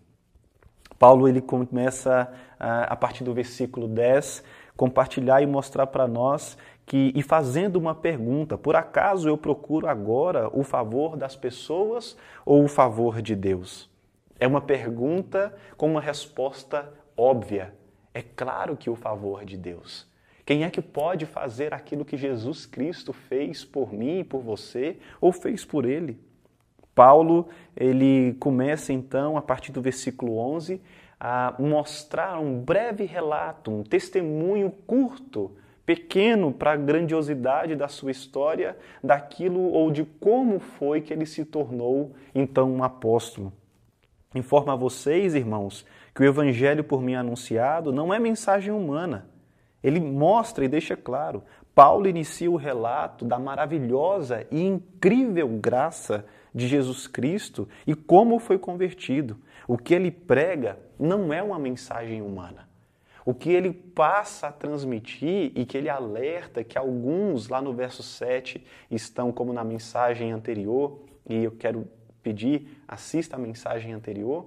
Paulo 0.97 1.27
ele 1.27 1.41
começa 1.41 2.31
a 2.59 2.95
partir 2.95 3.23
do 3.23 3.33
versículo 3.33 3.87
10 3.87 4.43
compartilhar 4.75 5.41
e 5.41 5.45
mostrar 5.45 5.87
para 5.87 6.07
nós 6.07 6.57
que 6.89 7.13
e 7.15 7.21
fazendo 7.21 7.75
uma 7.75 7.93
pergunta, 7.93 8.57
por 8.57 8.75
acaso 8.75 9.29
eu 9.29 9.37
procuro 9.37 9.85
agora 9.85 10.49
o 10.51 10.63
favor 10.63 11.15
das 11.15 11.35
pessoas 11.35 12.17
ou 12.43 12.63
o 12.63 12.67
favor 12.67 13.21
de 13.21 13.35
Deus? 13.35 13.87
É 14.39 14.47
uma 14.47 14.59
pergunta 14.59 15.55
com 15.77 15.91
uma 15.91 16.01
resposta 16.01 16.91
óbvia. 17.15 17.75
É 18.11 18.23
claro 18.23 18.75
que 18.75 18.89
o 18.89 18.95
favor 18.95 19.45
de 19.45 19.55
Deus. 19.55 20.09
Quem 20.43 20.63
é 20.63 20.69
que 20.71 20.81
pode 20.81 21.27
fazer 21.27 21.75
aquilo 21.75 22.03
que 22.03 22.17
Jesus 22.17 22.65
Cristo 22.65 23.13
fez 23.13 23.63
por 23.63 23.93
mim 23.93 24.21
e 24.21 24.23
por 24.23 24.41
você, 24.41 24.97
ou 25.21 25.31
fez 25.31 25.63
por 25.63 25.85
ele? 25.85 26.19
Paulo, 26.95 27.49
ele 27.77 28.35
começa 28.39 28.91
então, 28.91 29.37
a 29.37 29.43
partir 29.43 29.71
do 29.71 29.79
versículo 29.79 30.39
11, 30.39 30.81
a 31.19 31.53
mostrar 31.59 32.39
um 32.39 32.59
breve 32.59 33.05
relato, 33.05 33.69
um 33.69 33.83
testemunho 33.83 34.71
curto, 34.87 35.51
pequeno 35.89 36.51
para 36.51 36.73
a 36.73 36.75
grandiosidade 36.75 37.75
da 37.75 37.87
sua 37.87 38.11
história, 38.11 38.77
daquilo 39.03 39.59
ou 39.59 39.89
de 39.89 40.03
como 40.03 40.59
foi 40.59 41.01
que 41.01 41.11
ele 41.11 41.25
se 41.25 41.43
tornou 41.43 42.13
então 42.35 42.71
um 42.71 42.83
apóstolo. 42.83 43.51
Informa 44.35 44.73
a 44.73 44.75
vocês, 44.75 45.33
irmãos, 45.33 45.83
que 46.13 46.21
o 46.21 46.25
evangelho 46.25 46.83
por 46.83 47.01
mim 47.01 47.15
anunciado 47.15 47.91
não 47.91 48.13
é 48.13 48.19
mensagem 48.19 48.71
humana 48.71 49.27
ele 49.83 49.99
mostra 49.99 50.65
e 50.65 50.67
deixa 50.67 50.95
claro. 50.95 51.43
Paulo 51.73 52.07
inicia 52.07 52.51
o 52.51 52.57
relato 52.57 53.23
da 53.23 53.39
maravilhosa 53.39 54.45
e 54.51 54.61
incrível 54.61 55.47
graça 55.47 56.25
de 56.53 56.67
Jesus 56.67 57.07
Cristo 57.07 57.67
e 57.87 57.95
como 57.95 58.39
foi 58.39 58.57
convertido. 58.57 59.37
O 59.67 59.77
que 59.77 59.93
ele 59.93 60.11
prega 60.11 60.77
não 60.99 61.31
é 61.33 61.41
uma 61.41 61.57
mensagem 61.57 62.21
humana. 62.21 62.67
O 63.25 63.33
que 63.33 63.49
ele 63.49 63.71
passa 63.71 64.47
a 64.47 64.51
transmitir 64.51 65.51
e 65.55 65.65
que 65.65 65.77
ele 65.77 65.89
alerta 65.89 66.63
que 66.63 66.77
alguns, 66.77 67.49
lá 67.49 67.61
no 67.61 67.73
verso 67.73 68.01
7, 68.01 68.63
estão 68.89 69.31
como 69.31 69.53
na 69.53 69.63
mensagem 69.63 70.31
anterior, 70.31 70.99
e 71.27 71.43
eu 71.43 71.51
quero 71.51 71.87
pedir, 72.23 72.81
assista 72.87 73.35
a 73.35 73.39
mensagem 73.39 73.93
anterior, 73.93 74.45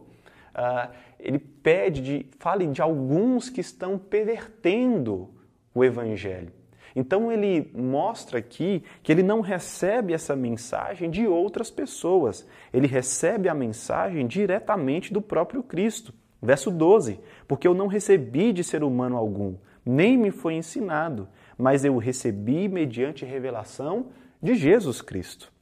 uh, 0.55 0.93
ele 1.19 1.39
pede, 1.39 2.01
de, 2.03 2.27
fale 2.39 2.67
de 2.67 2.83
alguns 2.83 3.49
que 3.49 3.61
estão 3.61 3.99
pervertendo 3.99 5.31
o 5.75 5.85
Evangelho. 5.85 6.53
Então 6.95 7.33
ele 7.33 7.71
mostra 7.75 8.39
aqui 8.39 8.83
que 9.03 9.11
ele 9.11 9.23
não 9.23 9.41
recebe 9.41 10.13
essa 10.13 10.37
mensagem 10.37 11.11
de 11.11 11.27
outras 11.27 11.71
pessoas, 11.71 12.47
ele 12.73 12.87
recebe 12.87 13.49
a 13.49 13.55
mensagem 13.55 14.27
diretamente 14.27 15.13
do 15.13 15.23
próprio 15.23 15.63
Cristo. 15.63 16.13
Verso 16.41 16.71
12: 16.71 17.21
Porque 17.53 17.69
eu 17.69 17.75
não 17.75 17.87
recebi 17.87 18.51
de 18.51 18.65
ser 18.65 18.83
humano 18.83 19.15
algum, 19.15 19.57
nem 19.85 20.17
me 20.17 20.31
foi 20.31 20.55
ensinado, 20.55 21.29
mas 21.59 21.85
eu 21.85 21.99
recebi 21.99 22.67
mediante 22.67 23.27
revelação 23.27 24.07
de 24.43 24.55
Jesus 24.55 25.03
Cristo. 25.03 25.53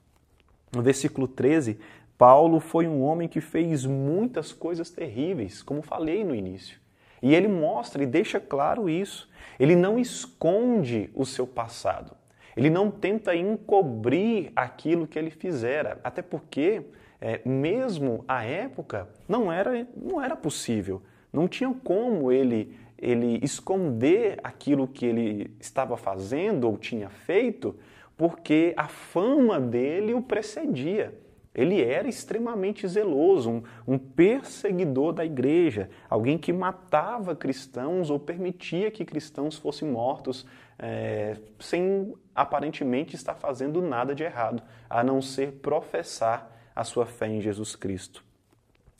No 0.72 0.82
versículo 0.82 1.26
13, 1.26 1.80
Paulo 2.16 2.60
foi 2.60 2.86
um 2.86 3.02
homem 3.02 3.26
que 3.26 3.40
fez 3.40 3.84
muitas 3.84 4.52
coisas 4.52 4.88
terríveis, 4.88 5.64
como 5.64 5.82
falei 5.82 6.22
no 6.22 6.32
início. 6.32 6.78
E 7.20 7.34
ele 7.34 7.48
mostra 7.48 8.04
e 8.04 8.06
deixa 8.06 8.38
claro 8.38 8.88
isso. 8.88 9.28
Ele 9.58 9.74
não 9.74 9.98
esconde 9.98 11.10
o 11.12 11.26
seu 11.26 11.44
passado. 11.44 12.12
Ele 12.56 12.70
não 12.70 12.88
tenta 12.88 13.34
encobrir 13.34 14.52
aquilo 14.54 15.08
que 15.08 15.18
ele 15.18 15.32
fizera, 15.32 15.98
até 16.04 16.22
porque, 16.22 16.82
é, 17.20 17.40
mesmo 17.44 18.24
à 18.28 18.44
época, 18.44 19.08
não 19.28 19.52
era, 19.52 19.88
não 19.96 20.22
era 20.22 20.36
possível. 20.36 21.02
Não 21.32 21.46
tinha 21.46 21.72
como 21.84 22.32
ele, 22.32 22.76
ele 22.98 23.38
esconder 23.42 24.38
aquilo 24.42 24.88
que 24.88 25.06
ele 25.06 25.54
estava 25.60 25.96
fazendo 25.96 26.64
ou 26.64 26.76
tinha 26.76 27.08
feito, 27.08 27.76
porque 28.16 28.74
a 28.76 28.88
fama 28.88 29.60
dele 29.60 30.12
o 30.12 30.22
precedia. 30.22 31.14
Ele 31.52 31.82
era 31.82 32.08
extremamente 32.08 32.86
zeloso, 32.86 33.50
um, 33.50 33.62
um, 33.86 33.98
perseguidor 33.98 35.12
da 35.12 35.24
igreja, 35.24 35.90
alguém 36.08 36.38
que 36.38 36.52
matava 36.52 37.34
cristãos 37.34 38.08
ou 38.08 38.20
permitia 38.20 38.90
que 38.90 39.04
cristãos 39.04 39.56
fossem 39.56 39.88
mortos 39.88 40.46
é, 40.78 41.36
sem 41.58 42.14
aparentemente 42.34 43.16
estar 43.16 43.34
fazendo 43.34 43.82
nada 43.82 44.14
de 44.14 44.22
errado, 44.22 44.62
a 44.88 45.02
não 45.02 45.20
ser 45.20 45.52
professar 45.54 46.56
a 46.74 46.84
sua 46.84 47.04
fé 47.04 47.26
em 47.26 47.40
Jesus 47.40 47.74
Cristo. 47.74 48.24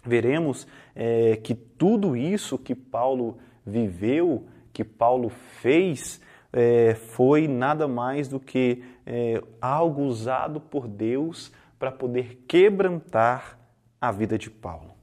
Veremos 0.05 0.67
é, 0.95 1.37
que 1.37 1.55
tudo 1.55 2.17
isso 2.17 2.59
que 2.59 2.75
Paulo 2.75 3.39
viveu, 3.65 4.47
que 4.73 4.85
Paulo 4.85 5.29
fez, 5.29 6.21
é, 6.53 6.95
foi 6.95 7.47
nada 7.47 7.87
mais 7.87 8.29
do 8.29 8.41
que 8.41 8.83
é, 9.07 9.43
algo 9.61 10.03
usado 10.03 10.61
por 10.61 10.89
Deus 10.89 11.53
para 11.79 11.93
poder 11.93 12.45
quebrantar 12.49 13.59
a 14.01 14.11
vida 14.11 14.37
de 14.37 14.51
Paulo. 14.51 14.95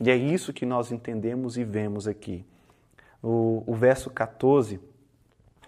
E 0.00 0.10
é 0.10 0.16
isso 0.16 0.52
que 0.52 0.66
nós 0.66 0.90
entendemos 0.90 1.56
e 1.56 1.64
vemos 1.64 2.08
aqui. 2.08 2.44
O, 3.22 3.62
o 3.66 3.74
verso 3.74 4.10
14, 4.10 4.80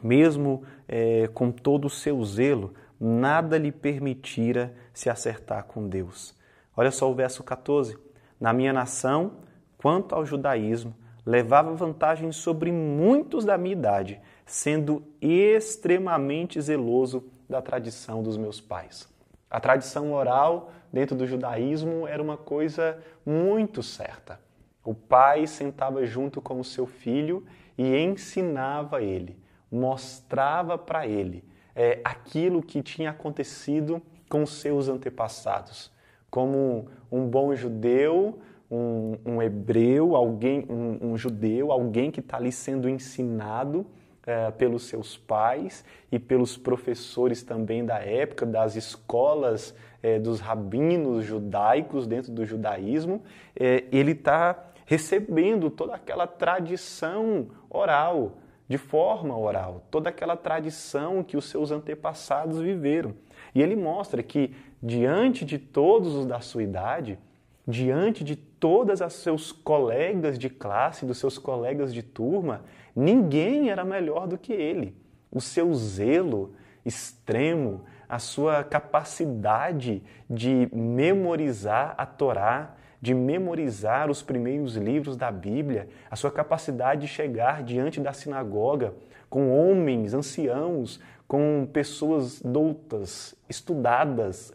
mesmo 0.02 0.64
é, 0.88 1.28
com 1.28 1.52
todo 1.52 1.86
o 1.86 1.90
seu 1.90 2.22
zelo, 2.24 2.74
nada 3.00 3.56
lhe 3.56 3.70
permitira 3.70 4.74
se 4.92 5.08
acertar 5.08 5.64
com 5.64 5.88
Deus. 5.88 6.34
Olha 6.76 6.90
só 6.90 7.10
o 7.10 7.14
verso 7.14 7.42
14. 7.44 7.96
Na 8.40 8.52
minha 8.52 8.72
nação, 8.72 9.32
quanto 9.78 10.14
ao 10.14 10.24
judaísmo, 10.24 10.94
levava 11.24 11.74
vantagem 11.74 12.32
sobre 12.32 12.70
muitos 12.70 13.44
da 13.44 13.56
minha 13.56 13.72
idade, 13.72 14.20
sendo 14.44 15.02
extremamente 15.20 16.60
zeloso 16.60 17.24
da 17.48 17.62
tradição 17.62 18.22
dos 18.22 18.36
meus 18.36 18.60
pais. 18.60 19.08
A 19.48 19.60
tradição 19.60 20.12
oral 20.12 20.72
dentro 20.92 21.16
do 21.16 21.26
judaísmo 21.26 22.06
era 22.06 22.22
uma 22.22 22.36
coisa 22.36 22.98
muito 23.24 23.82
certa. 23.82 24.40
O 24.84 24.94
pai 24.94 25.46
sentava 25.46 26.04
junto 26.04 26.42
com 26.42 26.60
o 26.60 26.64
seu 26.64 26.86
filho 26.86 27.44
e 27.78 27.96
ensinava 27.96 29.02
ele, 29.02 29.38
mostrava 29.70 30.76
para 30.76 31.06
ele 31.06 31.42
é, 31.74 32.00
aquilo 32.04 32.62
que 32.62 32.82
tinha 32.82 33.10
acontecido 33.10 34.00
com 34.28 34.44
seus 34.44 34.88
antepassados. 34.88 35.90
Como 36.34 36.88
um 37.12 37.28
bom 37.28 37.54
judeu, 37.54 38.40
um, 38.68 39.16
um 39.24 39.40
hebreu, 39.40 40.16
alguém, 40.16 40.66
um, 40.68 41.12
um 41.12 41.16
judeu, 41.16 41.70
alguém 41.70 42.10
que 42.10 42.18
está 42.18 42.38
ali 42.38 42.50
sendo 42.50 42.88
ensinado 42.88 43.86
é, 44.26 44.50
pelos 44.50 44.88
seus 44.88 45.16
pais 45.16 45.84
e 46.10 46.18
pelos 46.18 46.56
professores 46.56 47.44
também 47.44 47.84
da 47.84 48.00
época, 48.00 48.44
das 48.44 48.74
escolas 48.74 49.76
é, 50.02 50.18
dos 50.18 50.40
rabinos 50.40 51.24
judaicos 51.24 52.04
dentro 52.04 52.32
do 52.32 52.44
judaísmo, 52.44 53.22
é, 53.54 53.84
ele 53.92 54.10
está 54.10 54.72
recebendo 54.86 55.70
toda 55.70 55.94
aquela 55.94 56.26
tradição 56.26 57.46
oral, 57.70 58.38
de 58.68 58.76
forma 58.76 59.38
oral, 59.38 59.84
toda 59.88 60.08
aquela 60.08 60.36
tradição 60.36 61.22
que 61.22 61.36
os 61.36 61.44
seus 61.44 61.70
antepassados 61.70 62.58
viveram. 62.58 63.14
E 63.54 63.62
ele 63.62 63.76
mostra 63.76 64.22
que, 64.22 64.54
diante 64.82 65.44
de 65.44 65.58
todos 65.58 66.14
os 66.14 66.26
da 66.26 66.40
sua 66.40 66.62
idade, 66.62 67.18
diante 67.66 68.24
de 68.24 68.36
todos 68.36 69.00
os 69.00 69.12
seus 69.14 69.52
colegas 69.52 70.38
de 70.38 70.48
classe, 70.50 71.06
dos 71.06 71.18
seus 71.18 71.38
colegas 71.38 71.94
de 71.94 72.02
turma, 72.02 72.62
Ninguém 72.94 73.70
era 73.70 73.84
melhor 73.84 74.28
do 74.28 74.38
que 74.38 74.52
ele. 74.52 74.94
O 75.30 75.40
seu 75.40 75.74
zelo 75.74 76.54
extremo, 76.84 77.82
a 78.08 78.18
sua 78.18 78.62
capacidade 78.62 80.02
de 80.30 80.68
memorizar 80.72 81.94
a 81.98 82.06
Torá, 82.06 82.74
de 83.00 83.12
memorizar 83.12 84.10
os 84.10 84.22
primeiros 84.22 84.76
livros 84.76 85.16
da 85.16 85.30
Bíblia, 85.30 85.88
a 86.10 86.14
sua 86.14 86.30
capacidade 86.30 87.02
de 87.02 87.08
chegar 87.08 87.62
diante 87.62 88.00
da 88.00 88.12
sinagoga 88.12 88.94
com 89.28 89.50
homens, 89.50 90.14
anciãos, 90.14 91.00
com 91.26 91.68
pessoas 91.72 92.40
doutas, 92.40 93.34
estudadas, 93.48 94.52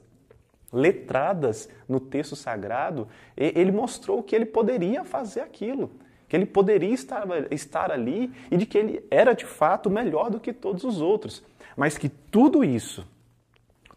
letradas 0.72 1.68
no 1.88 2.00
texto 2.00 2.36
sagrado, 2.36 3.08
ele 3.36 3.72
mostrou 3.72 4.22
que 4.22 4.36
ele 4.36 4.46
poderia 4.46 5.04
fazer 5.04 5.42
aquilo 5.42 5.92
que 6.30 6.36
ele 6.36 6.46
poderia 6.46 6.94
estar, 6.94 7.26
estar 7.52 7.92
ali 7.92 8.32
e 8.52 8.56
de 8.56 8.68
que 8.68 8.78
ele 8.78 9.04
era 9.10 9.34
de 9.34 9.46
fato 9.46 9.90
melhor 9.90 10.30
do 10.30 10.40
que 10.40 10.54
todos 10.54 10.84
os 10.84 11.02
outros. 11.02 11.44
Mas 11.76 11.98
que 11.98 12.08
tudo 12.08 12.64
isso, 12.64 13.06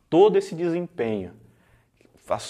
todo 0.09 0.39
esse 0.39 0.55
desempenho, 0.55 1.33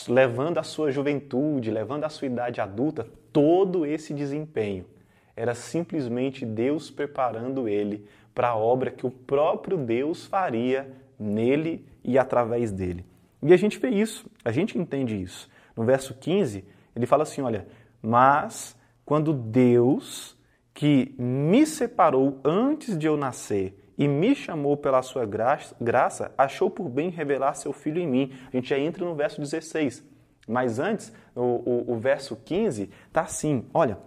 levando 0.08 0.58
a 0.58 0.62
sua 0.62 0.92
juventude, 0.92 1.72
levando 1.72 2.04
a 2.04 2.08
sua 2.08 2.26
idade 2.26 2.60
adulta, 2.60 3.08
todo 3.32 3.84
esse 3.84 4.14
desempenho 4.14 4.86
era 5.34 5.54
simplesmente 5.54 6.46
Deus 6.46 6.88
preparando 6.90 7.66
ele 7.66 8.06
para 8.34 8.48
a 8.48 8.56
obra 8.56 8.90
que 8.90 9.06
o 9.06 9.10
próprio 9.10 9.76
Deus 9.76 10.26
faria 10.26 10.90
nele 11.18 11.86
e 12.02 12.18
através 12.18 12.72
dele. 12.72 13.04
E 13.42 13.52
a 13.52 13.56
gente 13.56 13.78
vê 13.78 13.88
isso, 13.90 14.26
a 14.44 14.52
gente 14.52 14.78
entende 14.78 15.20
isso. 15.20 15.48
No 15.76 15.84
verso 15.84 16.14
15, 16.14 16.64
ele 16.94 17.06
fala 17.06 17.22
assim: 17.22 17.42
olha, 17.42 17.66
mas 18.00 18.76
quando 19.04 19.32
Deus, 19.32 20.36
que 20.72 21.14
me 21.18 21.66
separou 21.66 22.40
antes 22.44 22.96
de 22.96 23.06
eu 23.06 23.16
nascer 23.16 23.78
e 23.98 24.08
me 24.08 24.34
chamou 24.34 24.76
pela 24.76 25.02
sua 25.02 25.26
graça, 25.26 26.32
achou 26.36 26.70
por 26.70 26.88
bem 26.88 27.10
revelar 27.10 27.54
seu 27.54 27.72
Filho 27.72 28.00
em 28.00 28.06
mim. 28.06 28.32
A 28.52 28.56
gente 28.56 28.70
já 28.70 28.78
entra 28.78 29.04
no 29.04 29.14
verso 29.14 29.40
16. 29.40 30.04
Mas 30.48 30.78
antes, 30.78 31.12
o, 31.34 31.40
o, 31.40 31.92
o 31.92 31.98
verso 31.98 32.36
15 32.36 32.90
está 33.06 33.22
assim: 33.22 33.66
olha, 33.72 33.98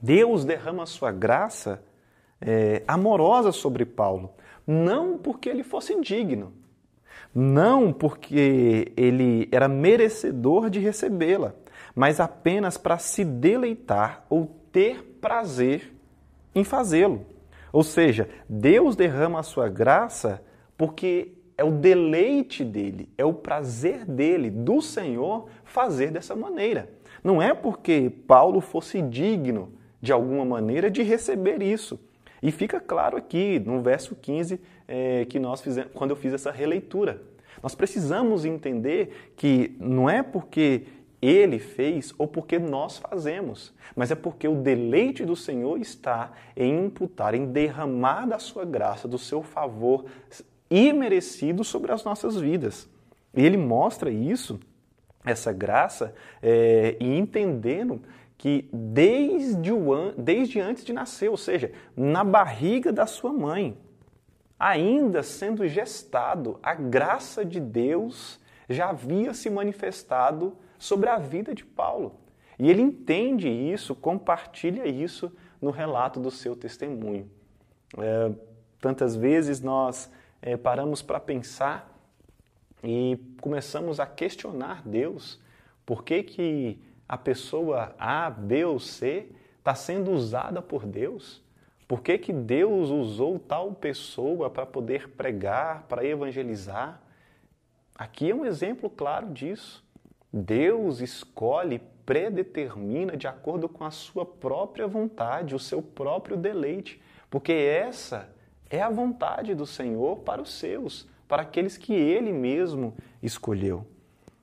Deus 0.00 0.44
derrama 0.44 0.86
sua 0.86 1.10
graça 1.10 1.82
é, 2.40 2.82
amorosa 2.86 3.52
sobre 3.52 3.84
Paulo, 3.84 4.30
não 4.66 5.18
porque 5.18 5.48
ele 5.48 5.62
fosse 5.62 5.98
digno, 6.00 6.52
não 7.34 7.92
porque 7.92 8.92
ele 8.96 9.48
era 9.50 9.68
merecedor 9.68 10.70
de 10.70 10.78
recebê-la, 10.78 11.54
mas 11.94 12.20
apenas 12.20 12.76
para 12.76 12.98
se 12.98 13.24
deleitar 13.24 14.24
ou 14.28 14.46
ter 14.72 15.02
prazer 15.20 15.92
em 16.54 16.64
fazê-lo. 16.64 17.26
Ou 17.72 17.82
seja, 17.82 18.28
Deus 18.48 18.96
derrama 18.96 19.40
a 19.40 19.42
sua 19.42 19.68
graça 19.68 20.42
porque 20.76 21.32
é 21.56 21.64
o 21.64 21.72
deleite 21.72 22.64
dele, 22.64 23.08
é 23.18 23.24
o 23.24 23.32
prazer 23.32 24.04
dele, 24.04 24.48
do 24.48 24.80
Senhor, 24.80 25.48
fazer 25.64 26.10
dessa 26.10 26.36
maneira. 26.36 26.88
Não 27.22 27.42
é 27.42 27.52
porque 27.52 28.10
Paulo 28.26 28.60
fosse 28.60 29.02
digno, 29.02 29.72
de 30.00 30.12
alguma 30.12 30.44
maneira, 30.44 30.88
de 30.88 31.02
receber 31.02 31.60
isso. 31.60 31.98
E 32.42 32.50
fica 32.50 32.80
claro 32.80 33.16
aqui 33.16 33.58
no 33.58 33.82
verso 33.82 34.14
15 34.14 34.60
é, 34.86 35.24
que 35.24 35.38
nós 35.38 35.60
fizemos, 35.60 35.90
quando 35.92 36.10
eu 36.10 36.16
fiz 36.16 36.32
essa 36.32 36.50
releitura. 36.50 37.22
Nós 37.62 37.74
precisamos 37.74 38.44
entender 38.44 39.32
que 39.36 39.76
não 39.80 40.08
é 40.08 40.22
porque 40.22 40.86
ele 41.20 41.58
fez 41.58 42.14
ou 42.16 42.28
porque 42.28 42.58
nós 42.58 42.98
fazemos, 42.98 43.74
mas 43.96 44.10
é 44.10 44.14
porque 44.14 44.46
o 44.46 44.54
deleite 44.54 45.24
do 45.24 45.34
Senhor 45.34 45.76
está 45.78 46.32
em 46.56 46.86
imputar, 46.86 47.34
em 47.34 47.46
derramar 47.46 48.26
da 48.26 48.38
sua 48.38 48.64
graça, 48.64 49.08
do 49.08 49.18
seu 49.18 49.42
favor 49.42 50.04
imerecido 50.70 51.64
sobre 51.64 51.90
as 51.90 52.04
nossas 52.04 52.36
vidas. 52.36 52.88
E 53.34 53.44
ele 53.44 53.56
mostra 53.56 54.10
isso, 54.10 54.60
essa 55.24 55.52
graça, 55.52 56.14
é, 56.40 56.96
e 57.00 57.18
entendendo 57.18 58.00
que 58.38 58.68
desde, 58.72 59.72
o, 59.72 60.12
desde 60.16 60.60
antes 60.60 60.84
de 60.84 60.92
nascer, 60.92 61.28
ou 61.28 61.36
seja, 61.36 61.72
na 61.94 62.24
barriga 62.24 62.90
da 62.90 63.04
sua 63.04 63.32
mãe, 63.32 63.76
ainda 64.58 65.22
sendo 65.22 65.66
gestado, 65.68 66.58
a 66.62 66.74
graça 66.74 67.44
de 67.44 67.60
Deus 67.60 68.40
já 68.68 68.90
havia 68.90 69.34
se 69.34 69.50
manifestado 69.50 70.56
sobre 70.78 71.10
a 71.10 71.18
vida 71.18 71.54
de 71.54 71.64
Paulo. 71.64 72.14
E 72.58 72.70
ele 72.70 72.80
entende 72.80 73.48
isso, 73.48 73.94
compartilha 73.94 74.86
isso 74.86 75.30
no 75.60 75.70
relato 75.70 76.18
do 76.18 76.30
seu 76.30 76.56
testemunho. 76.56 77.28
É, 77.98 78.32
Tantas 78.80 79.16
vezes 79.16 79.60
nós 79.60 80.10
é, 80.40 80.56
paramos 80.56 81.02
para 81.02 81.18
pensar 81.18 81.92
e 82.82 83.18
começamos 83.40 83.98
a 83.98 84.06
questionar 84.06 84.86
Deus. 84.86 85.40
Por 85.84 86.04
que, 86.04 86.22
que 86.22 86.80
a 87.08 87.16
pessoa 87.16 87.94
A, 87.98 88.28
B 88.28 88.64
ou 88.64 88.78
C 88.78 89.30
está 89.58 89.74
sendo 89.74 90.10
usada 90.10 90.60
por 90.60 90.84
Deus? 90.84 91.42
Por 91.88 92.02
que, 92.02 92.18
que 92.18 92.34
Deus 92.34 92.90
usou 92.90 93.38
tal 93.38 93.72
pessoa 93.72 94.50
para 94.50 94.66
poder 94.66 95.08
pregar, 95.10 95.84
para 95.88 96.04
evangelizar? 96.04 97.00
Aqui 97.94 98.30
é 98.30 98.34
um 98.34 98.44
exemplo 98.44 98.90
claro 98.90 99.30
disso. 99.32 99.82
Deus 100.30 101.00
escolhe, 101.00 101.80
predetermina 102.04 103.16
de 103.16 103.26
acordo 103.26 103.68
com 103.68 103.84
a 103.84 103.90
sua 103.90 104.26
própria 104.26 104.86
vontade, 104.86 105.54
o 105.54 105.58
seu 105.58 105.80
próprio 105.80 106.36
deleite, 106.36 107.00
porque 107.30 107.52
essa 107.52 108.28
é 108.68 108.82
a 108.82 108.90
vontade 108.90 109.54
do 109.54 109.64
Senhor 109.64 110.18
para 110.18 110.42
os 110.42 110.52
seus, 110.52 111.08
para 111.26 111.42
aqueles 111.42 111.78
que 111.78 111.94
ele 111.94 112.32
mesmo 112.32 112.94
escolheu. 113.22 113.86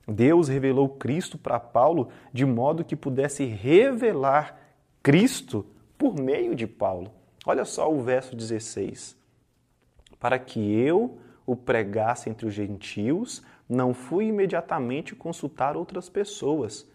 Deus 0.08 0.48
revelou 0.48 0.90
Cristo 0.90 1.38
para 1.38 1.60
Paulo 1.60 2.10
de 2.32 2.46
modo 2.46 2.84
que 2.84 2.96
pudesse 2.96 3.46
revelar 3.46 4.60
Cristo 5.02 5.66
por 5.98 6.20
meio 6.20 6.56
de 6.56 6.68
Paulo. 6.68 7.12
Olha 7.46 7.66
só 7.66 7.92
o 7.92 8.02
verso 8.02 8.36
16. 8.36 9.18
Para 10.20 10.38
que 10.40 10.60
eu 10.80 11.18
o 11.46 11.56
pregasse 11.56 12.30
entre 12.30 12.48
os 12.48 12.54
gentios, 12.54 13.44
não 13.70 13.94
fui 13.94 14.26
imediatamente 14.26 15.16
consultar 15.16 15.78
outras 15.78 16.10
pessoas. 16.10 16.88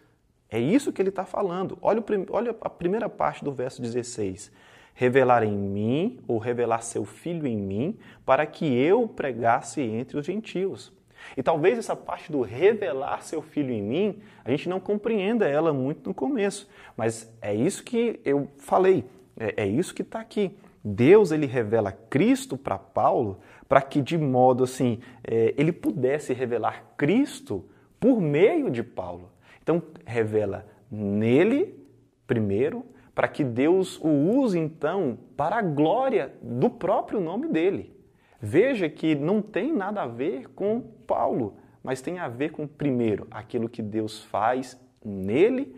É 0.49 0.59
isso 0.59 0.91
que 0.91 1.01
ele 1.01 1.09
está 1.09 1.25
falando. 1.25 1.77
Olha, 1.81 2.03
olha 2.29 2.55
a 2.61 2.69
primeira 2.69 3.07
parte 3.07 3.43
do 3.43 3.51
verso 3.51 3.81
16 3.81 4.51
revelar 4.93 5.43
em 5.43 5.57
mim, 5.57 6.19
ou 6.27 6.37
revelar 6.37 6.81
seu 6.81 7.05
filho 7.05 7.47
em 7.47 7.57
mim, 7.57 7.97
para 8.25 8.45
que 8.45 8.65
eu 8.65 9.07
pregasse 9.07 9.81
entre 9.81 10.17
os 10.17 10.25
gentios. 10.25 10.91
E 11.35 11.43
talvez 11.43 11.77
essa 11.77 11.95
parte 11.95 12.31
do 12.31 12.41
revelar 12.41 13.23
seu 13.23 13.41
filho 13.41 13.71
em 13.71 13.81
mim, 13.81 14.21
a 14.43 14.51
gente 14.51 14.67
não 14.67 14.79
compreenda 14.79 15.47
ela 15.47 15.73
muito 15.73 16.09
no 16.09 16.13
começo, 16.13 16.69
mas 16.95 17.31
é 17.41 17.53
isso 17.53 17.83
que 17.83 18.19
eu 18.25 18.47
falei, 18.57 19.05
é, 19.37 19.63
é 19.63 19.67
isso 19.67 19.93
que 19.93 20.01
está 20.01 20.19
aqui. 20.19 20.55
Deus 20.83 21.31
ele 21.31 21.45
revela 21.45 21.91
Cristo 21.91 22.57
para 22.57 22.77
Paulo 22.77 23.39
para 23.69 23.81
que 23.81 24.01
de 24.01 24.17
modo 24.17 24.63
assim 24.63 24.99
é, 25.23 25.53
ele 25.57 25.71
pudesse 25.71 26.33
revelar 26.33 26.93
Cristo 26.97 27.65
por 27.99 28.19
meio 28.19 28.69
de 28.69 28.83
Paulo. 28.83 29.31
Então 29.61 29.81
revela 30.05 30.65
nele 30.91 31.79
primeiro 32.25 32.83
para 33.13 33.27
que 33.27 33.43
Deus 33.43 33.99
o 33.99 34.09
use 34.09 34.57
então 34.57 35.17
para 35.37 35.57
a 35.57 35.61
glória 35.61 36.33
do 36.41 36.69
próprio 36.69 37.19
nome 37.19 37.47
dele. 37.47 37.95
Veja 38.41 38.89
que 38.89 39.13
não 39.13 39.41
tem 39.41 39.71
nada 39.71 40.01
a 40.01 40.07
ver 40.07 40.49
com 40.49 40.81
Paulo, 40.81 41.57
mas 41.83 42.01
tem 42.01 42.17
a 42.17 42.27
ver 42.27 42.51
com, 42.51 42.67
primeiro, 42.67 43.27
aquilo 43.29 43.69
que 43.69 43.81
Deus 43.81 44.23
faz 44.23 44.79
nele, 45.03 45.75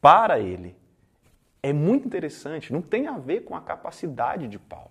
para 0.00 0.40
ele. 0.40 0.74
É 1.62 1.72
muito 1.72 2.06
interessante, 2.06 2.72
não 2.72 2.82
tem 2.82 3.06
a 3.06 3.18
ver 3.18 3.42
com 3.42 3.54
a 3.54 3.60
capacidade 3.60 4.48
de 4.48 4.58
Paulo. 4.58 4.90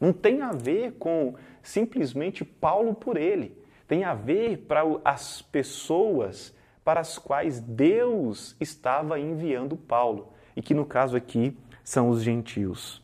Não 0.00 0.12
tem 0.12 0.40
a 0.40 0.52
ver 0.52 0.92
com 0.92 1.34
simplesmente 1.60 2.44
Paulo 2.44 2.94
por 2.94 3.16
ele. 3.16 3.60
Tem 3.86 4.04
a 4.04 4.14
ver 4.14 4.58
para 4.58 4.82
as 5.04 5.42
pessoas 5.42 6.54
para 6.84 7.00
as 7.00 7.18
quais 7.18 7.60
Deus 7.60 8.56
estava 8.58 9.20
enviando 9.20 9.76
Paulo 9.76 10.32
e 10.56 10.62
que 10.62 10.72
no 10.72 10.86
caso 10.86 11.16
aqui 11.16 11.54
são 11.84 12.08
os 12.08 12.22
gentios. 12.22 13.02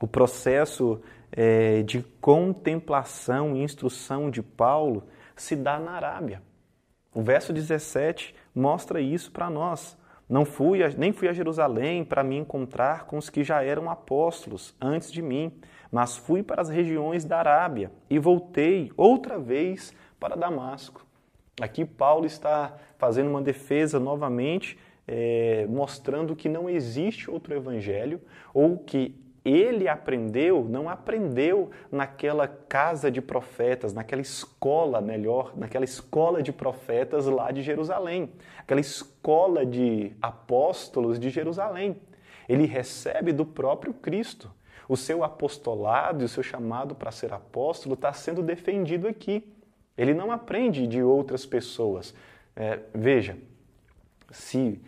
O 0.00 0.06
processo 0.06 1.02
é, 1.36 1.82
de 1.82 2.02
contemplação 2.20 3.56
e 3.56 3.62
instrução 3.62 4.30
de 4.30 4.42
Paulo 4.42 5.04
se 5.34 5.56
dá 5.56 5.78
na 5.78 5.92
Arábia. 5.92 6.42
O 7.12 7.22
verso 7.22 7.52
17 7.52 8.34
mostra 8.54 9.00
isso 9.00 9.30
para 9.32 9.50
nós. 9.50 9.96
Não 10.28 10.44
fui 10.44 10.82
a, 10.82 10.88
nem 10.88 11.12
fui 11.12 11.28
a 11.28 11.32
Jerusalém 11.32 12.04
para 12.04 12.22
me 12.22 12.36
encontrar 12.36 13.04
com 13.06 13.18
os 13.18 13.28
que 13.28 13.44
já 13.44 13.62
eram 13.62 13.90
apóstolos 13.90 14.74
antes 14.80 15.12
de 15.12 15.20
mim, 15.20 15.52
mas 15.92 16.16
fui 16.16 16.42
para 16.42 16.62
as 16.62 16.68
regiões 16.68 17.24
da 17.24 17.38
Arábia 17.38 17.92
e 18.08 18.18
voltei 18.18 18.90
outra 18.96 19.38
vez 19.38 19.92
para 20.18 20.36
Damasco. 20.36 21.04
Aqui 21.60 21.84
Paulo 21.84 22.26
está 22.26 22.76
fazendo 22.96 23.28
uma 23.28 23.42
defesa 23.42 24.00
novamente 24.00 24.78
é, 25.06 25.66
mostrando 25.68 26.34
que 26.34 26.48
não 26.48 26.68
existe 26.68 27.30
outro 27.30 27.54
evangelho 27.54 28.20
ou 28.52 28.78
que 28.78 29.14
ele 29.44 29.86
aprendeu, 29.86 30.64
não 30.64 30.88
aprendeu 30.88 31.70
naquela 31.92 32.48
casa 32.48 33.10
de 33.10 33.20
profetas, 33.20 33.92
naquela 33.92 34.22
escola, 34.22 35.02
melhor, 35.02 35.52
naquela 35.54 35.84
escola 35.84 36.42
de 36.42 36.50
profetas 36.50 37.26
lá 37.26 37.50
de 37.50 37.60
Jerusalém, 37.60 38.32
aquela 38.58 38.80
escola 38.80 39.66
de 39.66 40.12
apóstolos 40.22 41.18
de 41.18 41.28
Jerusalém. 41.28 42.00
Ele 42.48 42.64
recebe 42.64 43.32
do 43.32 43.44
próprio 43.44 43.92
Cristo. 43.92 44.50
O 44.88 44.96
seu 44.96 45.24
apostolado 45.24 46.22
e 46.22 46.26
o 46.26 46.28
seu 46.28 46.42
chamado 46.42 46.94
para 46.94 47.10
ser 47.10 47.32
apóstolo 47.32 47.94
está 47.94 48.12
sendo 48.12 48.42
defendido 48.42 49.08
aqui. 49.08 49.50
Ele 49.96 50.12
não 50.12 50.30
aprende 50.30 50.86
de 50.86 51.02
outras 51.02 51.46
pessoas. 51.46 52.14
É, 52.56 52.80
veja, 52.94 53.36
se 54.30 54.80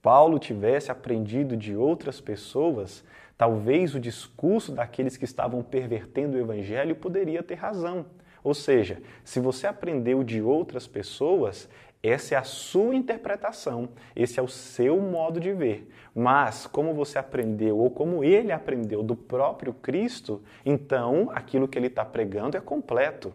Paulo 0.00 0.38
tivesse 0.38 0.90
aprendido 0.90 1.56
de 1.56 1.76
outras 1.76 2.20
pessoas, 2.20 3.04
talvez 3.40 3.94
o 3.94 3.98
discurso 3.98 4.70
daqueles 4.70 5.16
que 5.16 5.24
estavam 5.24 5.62
pervertendo 5.62 6.36
o 6.36 6.38
evangelho 6.38 6.94
poderia 6.94 7.42
ter 7.42 7.54
razão. 7.54 8.04
Ou 8.44 8.52
seja, 8.52 9.00
se 9.24 9.40
você 9.40 9.66
aprendeu 9.66 10.22
de 10.22 10.42
outras 10.42 10.86
pessoas, 10.86 11.66
essa 12.02 12.34
é 12.34 12.36
a 12.36 12.42
sua 12.42 12.94
interpretação, 12.94 13.88
esse 14.14 14.38
é 14.38 14.42
o 14.42 14.46
seu 14.46 15.00
modo 15.00 15.40
de 15.40 15.54
ver. 15.54 15.90
Mas, 16.14 16.66
como 16.66 16.92
você 16.92 17.18
aprendeu, 17.18 17.78
ou 17.78 17.90
como 17.90 18.22
ele 18.22 18.52
aprendeu 18.52 19.02
do 19.02 19.16
próprio 19.16 19.72
Cristo, 19.72 20.42
então 20.62 21.30
aquilo 21.32 21.66
que 21.66 21.78
ele 21.78 21.86
está 21.86 22.04
pregando 22.04 22.58
é 22.58 22.60
completo, 22.60 23.32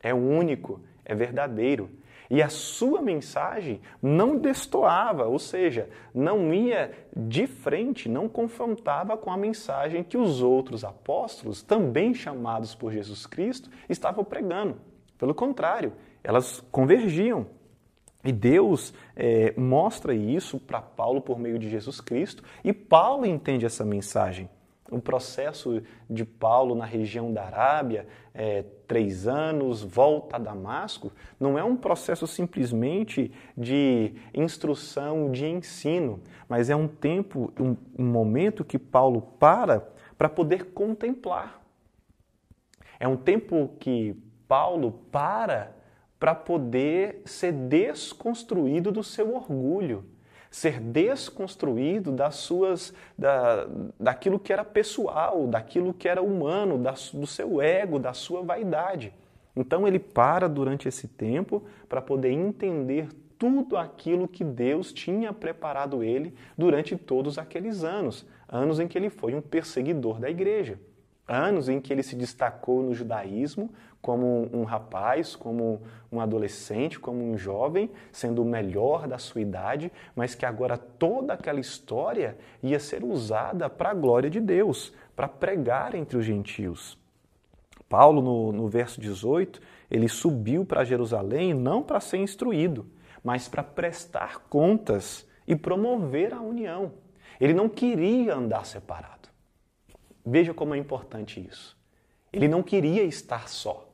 é 0.00 0.14
único, 0.14 0.80
é 1.04 1.16
verdadeiro. 1.16 1.90
E 2.30 2.42
a 2.42 2.48
sua 2.48 3.00
mensagem 3.00 3.80
não 4.02 4.36
destoava, 4.36 5.26
ou 5.26 5.38
seja, 5.38 5.88
não 6.14 6.52
ia 6.52 6.92
de 7.16 7.46
frente, 7.46 8.08
não 8.08 8.28
confrontava 8.28 9.16
com 9.16 9.30
a 9.30 9.36
mensagem 9.36 10.04
que 10.04 10.18
os 10.18 10.42
outros 10.42 10.84
apóstolos, 10.84 11.62
também 11.62 12.12
chamados 12.12 12.74
por 12.74 12.92
Jesus 12.92 13.26
Cristo, 13.26 13.70
estavam 13.88 14.24
pregando. 14.24 14.76
Pelo 15.16 15.34
contrário, 15.34 15.92
elas 16.22 16.60
convergiam. 16.70 17.46
E 18.24 18.32
Deus 18.32 18.92
é, 19.16 19.54
mostra 19.56 20.12
isso 20.12 20.58
para 20.58 20.82
Paulo 20.82 21.22
por 21.22 21.38
meio 21.38 21.58
de 21.58 21.70
Jesus 21.70 22.00
Cristo, 22.00 22.42
e 22.62 22.72
Paulo 22.72 23.24
entende 23.24 23.64
essa 23.64 23.84
mensagem 23.84 24.50
o 24.90 25.00
processo 25.00 25.82
de 26.08 26.24
Paulo 26.24 26.74
na 26.74 26.84
região 26.84 27.32
da 27.32 27.44
Arábia, 27.44 28.06
é, 28.34 28.64
três 28.88 29.28
anos, 29.28 29.82
volta 29.82 30.36
a 30.36 30.38
Damasco, 30.38 31.12
não 31.38 31.58
é 31.58 31.62
um 31.62 31.76
processo 31.76 32.26
simplesmente 32.26 33.30
de 33.56 34.14
instrução, 34.34 35.30
de 35.30 35.46
ensino, 35.46 36.20
mas 36.48 36.70
é 36.70 36.74
um 36.74 36.88
tempo, 36.88 37.52
um, 37.60 37.76
um 37.96 38.06
momento 38.06 38.64
que 38.64 38.78
Paulo 38.78 39.20
para 39.38 39.86
para 40.16 40.28
poder 40.28 40.72
contemplar. 40.72 41.62
É 42.98 43.06
um 43.06 43.16
tempo 43.16 43.70
que 43.78 44.16
Paulo 44.48 44.90
para 45.12 45.76
para 46.18 46.34
poder 46.34 47.22
ser 47.26 47.52
desconstruído 47.52 48.90
do 48.90 49.04
seu 49.04 49.36
orgulho 49.36 50.04
ser 50.50 50.80
desconstruído 50.80 52.10
das 52.10 52.36
suas, 52.36 52.92
da, 53.16 53.66
daquilo 53.98 54.38
que 54.38 54.52
era 54.52 54.64
pessoal, 54.64 55.46
daquilo 55.46 55.92
que 55.92 56.08
era 56.08 56.22
humano, 56.22 56.78
da, 56.78 56.94
do 57.12 57.26
seu 57.26 57.60
ego, 57.60 57.98
da 57.98 58.12
sua 58.12 58.42
vaidade. 58.42 59.12
Então 59.54 59.86
ele 59.86 59.98
para 59.98 60.48
durante 60.48 60.88
esse 60.88 61.08
tempo 61.08 61.62
para 61.88 62.00
poder 62.00 62.30
entender 62.30 63.08
tudo 63.38 63.76
aquilo 63.76 64.26
que 64.26 64.42
Deus 64.42 64.92
tinha 64.92 65.32
preparado 65.32 66.02
ele 66.02 66.34
durante 66.56 66.96
todos 66.96 67.38
aqueles 67.38 67.84
anos, 67.84 68.26
anos 68.48 68.80
em 68.80 68.88
que 68.88 68.98
ele 68.98 69.10
foi 69.10 69.34
um 69.34 69.40
perseguidor 69.40 70.18
da 70.18 70.28
igreja 70.28 70.78
anos 71.28 71.68
em 71.68 71.80
que 71.80 71.92
ele 71.92 72.02
se 72.02 72.16
destacou 72.16 72.82
no 72.82 72.94
judaísmo 72.94 73.70
como 74.00 74.48
um 74.52 74.64
rapaz, 74.64 75.36
como 75.36 75.82
um 76.10 76.20
adolescente, 76.20 76.98
como 76.98 77.22
um 77.22 77.36
jovem, 77.36 77.90
sendo 78.10 78.42
o 78.42 78.44
melhor 78.44 79.06
da 79.06 79.18
sua 79.18 79.40
idade, 79.40 79.92
mas 80.16 80.34
que 80.34 80.46
agora 80.46 80.78
toda 80.78 81.34
aquela 81.34 81.60
história 81.60 82.38
ia 82.62 82.80
ser 82.80 83.04
usada 83.04 83.68
para 83.68 83.90
a 83.90 83.94
glória 83.94 84.30
de 84.30 84.40
Deus, 84.40 84.92
para 85.14 85.28
pregar 85.28 85.94
entre 85.94 86.16
os 86.16 86.24
gentios. 86.24 86.96
Paulo, 87.88 88.22
no, 88.22 88.52
no 88.52 88.68
verso 88.68 89.00
18, 89.00 89.60
ele 89.90 90.08
subiu 90.08 90.64
para 90.64 90.84
Jerusalém 90.84 91.52
não 91.54 91.82
para 91.82 92.00
ser 92.00 92.18
instruído, 92.18 92.86
mas 93.24 93.48
para 93.48 93.62
prestar 93.62 94.40
contas 94.48 95.26
e 95.46 95.56
promover 95.56 96.32
a 96.34 96.40
união. 96.40 96.92
Ele 97.40 97.54
não 97.54 97.68
queria 97.68 98.34
andar 98.34 98.64
separado. 98.66 99.17
Veja 100.30 100.52
como 100.52 100.74
é 100.74 100.78
importante 100.78 101.40
isso. 101.40 101.74
Ele 102.30 102.46
não 102.46 102.62
queria 102.62 103.02
estar 103.02 103.48
só. 103.48 103.88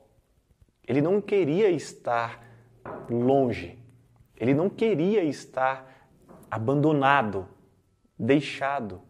Ele 0.85 1.01
não 1.01 1.21
queria 1.21 1.69
estar 1.69 2.45
longe. 3.09 3.79
Ele 4.37 4.53
não 4.53 4.69
queria 4.69 5.23
estar 5.23 6.09
abandonado, 6.51 7.47
deixado. 8.19 9.01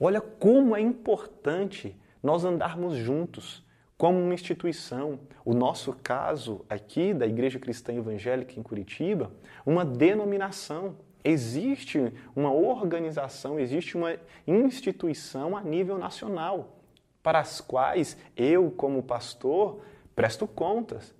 Olha 0.00 0.20
como 0.22 0.74
é 0.74 0.80
importante 0.80 1.94
nós 2.22 2.42
andarmos 2.42 2.94
juntos 2.94 3.62
como 3.98 4.18
uma 4.18 4.32
instituição. 4.32 5.20
O 5.44 5.52
nosso 5.52 5.92
caso 6.02 6.64
aqui 6.70 7.12
da 7.12 7.26
Igreja 7.26 7.58
Cristã 7.58 7.92
Evangélica 7.92 8.58
em 8.58 8.62
Curitiba, 8.62 9.30
uma 9.66 9.84
denominação. 9.84 10.96
Existe 11.24 12.12
uma 12.34 12.52
organização, 12.52 13.58
existe 13.58 13.96
uma 13.96 14.16
instituição 14.46 15.56
a 15.56 15.62
nível 15.62 15.98
nacional, 15.98 16.78
para 17.22 17.38
as 17.38 17.60
quais 17.60 18.16
eu, 18.36 18.70
como 18.72 19.02
pastor, 19.02 19.80
presto 20.14 20.46
contas, 20.46 21.14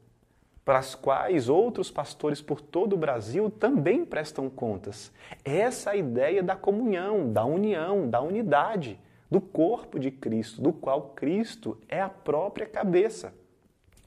para 0.64 0.78
as 0.78 0.94
quais 0.94 1.48
outros 1.48 1.90
pastores 1.90 2.40
por 2.40 2.60
todo 2.60 2.94
o 2.94 2.98
Brasil 2.98 3.50
também 3.50 4.04
prestam 4.04 4.48
contas. 4.48 5.12
Essa 5.44 5.90
é 5.90 5.92
a 5.92 5.96
ideia 5.96 6.42
da 6.42 6.54
comunhão, 6.54 7.32
da 7.32 7.44
união, 7.44 8.08
da 8.08 8.20
unidade 8.20 8.98
do 9.30 9.40
corpo 9.40 9.98
de 9.98 10.10
Cristo, 10.10 10.60
do 10.60 10.72
qual 10.72 11.12
Cristo 11.16 11.78
é 11.88 12.00
a 12.00 12.08
própria 12.08 12.66
cabeça. 12.66 13.32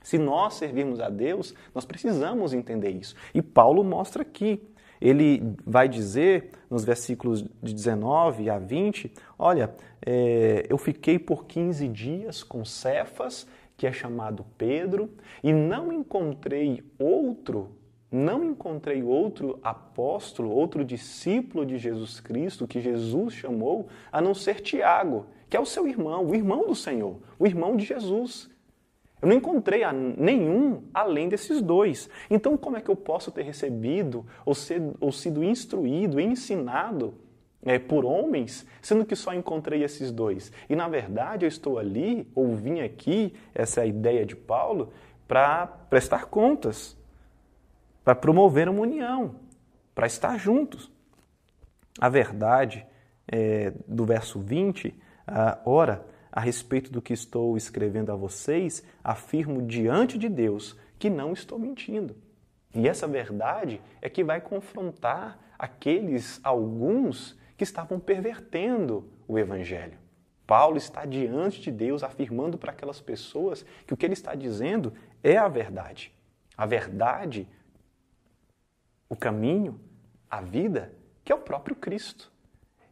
Se 0.02 0.20
nós 0.20 0.54
servirmos 0.54 1.00
a 1.00 1.10
Deus, 1.10 1.54
nós 1.74 1.84
precisamos 1.84 2.54
entender 2.54 2.92
isso. 2.92 3.16
E 3.34 3.42
Paulo 3.42 3.84
mostra 3.84 4.22
aqui. 4.22 4.62
Ele 5.02 5.56
vai 5.66 5.88
dizer, 5.88 6.52
nos 6.70 6.84
versículos 6.86 7.44
de 7.62 7.74
19 7.74 8.50
a 8.50 8.58
20, 8.58 9.12
olha, 9.38 9.74
é, 10.06 10.66
eu 10.70 10.78
fiquei 10.78 11.20
por 11.20 11.46
15 11.46 11.88
dias 11.88 12.44
com 12.44 12.64
Cefas, 12.64 13.48
que 13.78 13.86
é 13.86 13.92
chamado 13.92 14.46
Pedro, 14.58 15.10
e 15.44 15.52
não 15.52 15.92
encontrei 15.92 16.84
outro 16.98 17.72
não 18.16 18.46
encontrei 18.46 19.04
outro 19.04 19.60
apóstolo, 19.62 20.50
outro 20.50 20.86
discípulo 20.86 21.66
de 21.66 21.78
Jesus 21.78 22.22
Cristo 22.22 22.68
que 22.68 22.80
Jesus 22.80 23.34
chamou, 23.34 23.90
a 24.10 24.22
não 24.22 24.34
ser 24.34 24.62
Tiago, 24.62 25.26
que 25.50 25.58
é 25.58 25.60
o 25.60 25.66
seu 25.66 25.86
irmão, 25.88 26.26
o 26.26 26.34
irmão 26.34 26.66
do 26.66 26.76
Senhor, 26.76 27.20
o 27.38 27.46
irmão 27.46 27.76
de 27.76 27.84
Jesus. 27.84 28.50
Eu 29.26 29.30
não 29.30 29.38
encontrei 29.38 29.82
nenhum 30.20 30.84
além 30.94 31.28
desses 31.28 31.60
dois. 31.60 32.08
Então, 32.30 32.56
como 32.56 32.78
é 32.78 32.82
que 32.82 32.92
eu 32.92 32.96
posso 32.96 33.32
ter 33.32 33.42
recebido 33.42 34.24
ou, 34.46 34.54
ser, 34.54 34.80
ou 35.00 35.12
sido 35.12 35.44
instruído, 35.44 36.20
ensinado 36.20 37.16
é, 37.64 37.80
por 37.80 38.06
homens, 38.06 38.68
sendo 38.84 39.04
que 39.04 39.16
só 39.16 39.34
encontrei 39.34 39.84
esses 39.84 40.12
dois? 40.12 40.52
E, 40.70 40.76
na 40.76 40.88
verdade, 40.88 41.44
eu 41.44 41.50
estou 41.50 41.80
ali, 41.80 42.30
ou 42.36 42.54
vim 42.56 42.82
aqui, 42.82 43.34
essa 43.56 43.80
é 43.80 43.86
a 43.86 43.88
ideia 43.88 44.24
de 44.28 44.36
Paulo, 44.36 44.94
para 45.28 45.66
prestar 45.66 46.26
contas 46.28 46.96
para 48.04 48.14
promover 48.14 48.70
uma 48.70 48.82
união, 48.82 49.38
para 49.96 50.06
estar 50.06 50.38
juntos. 50.38 50.92
A 52.00 52.10
verdade 52.10 52.86
é, 53.28 53.74
do 53.88 54.06
verso 54.06 54.40
20, 54.40 54.94
ah, 55.26 55.58
ora, 55.66 56.06
a 56.36 56.42
respeito 56.42 56.92
do 56.92 57.02
que 57.02 57.14
estou 57.14 57.56
escrevendo 57.56 58.12
a 58.12 58.16
vocês, 58.16 58.84
afirmo 59.02 59.62
diante 59.62 60.18
de 60.18 60.28
Deus 60.28 60.78
que 61.00 61.10
não 61.10 61.32
estou 61.32 61.58
mentindo. 61.58 62.14
E 62.74 62.90
essa 62.90 63.08
verdade 63.08 63.82
é 64.02 64.10
que 64.10 64.22
vai 64.22 64.42
confrontar 64.42 65.40
aqueles 65.58 66.42
alguns 66.44 67.40
que 67.56 67.64
estavam 67.64 68.02
pervertendo 68.02 69.10
o 69.26 69.40
evangelho. 69.40 69.98
Paulo 70.46 70.76
está 70.76 71.06
diante 71.06 71.62
de 71.62 71.72
Deus 71.72 72.04
afirmando 72.04 72.58
para 72.58 72.74
aquelas 72.74 73.00
pessoas 73.00 73.66
que 73.88 73.94
o 73.94 73.98
que 73.98 74.06
ele 74.06 74.14
está 74.14 74.36
dizendo 74.36 74.92
é 75.24 75.38
a 75.38 75.48
verdade. 75.48 76.14
A 76.58 76.66
verdade 76.66 77.48
o 79.08 79.16
caminho, 79.16 79.80
a 80.30 80.42
vida, 80.42 80.94
que 81.24 81.32
é 81.32 81.36
o 81.36 81.40
próprio 81.40 81.76
Cristo. 81.76 82.32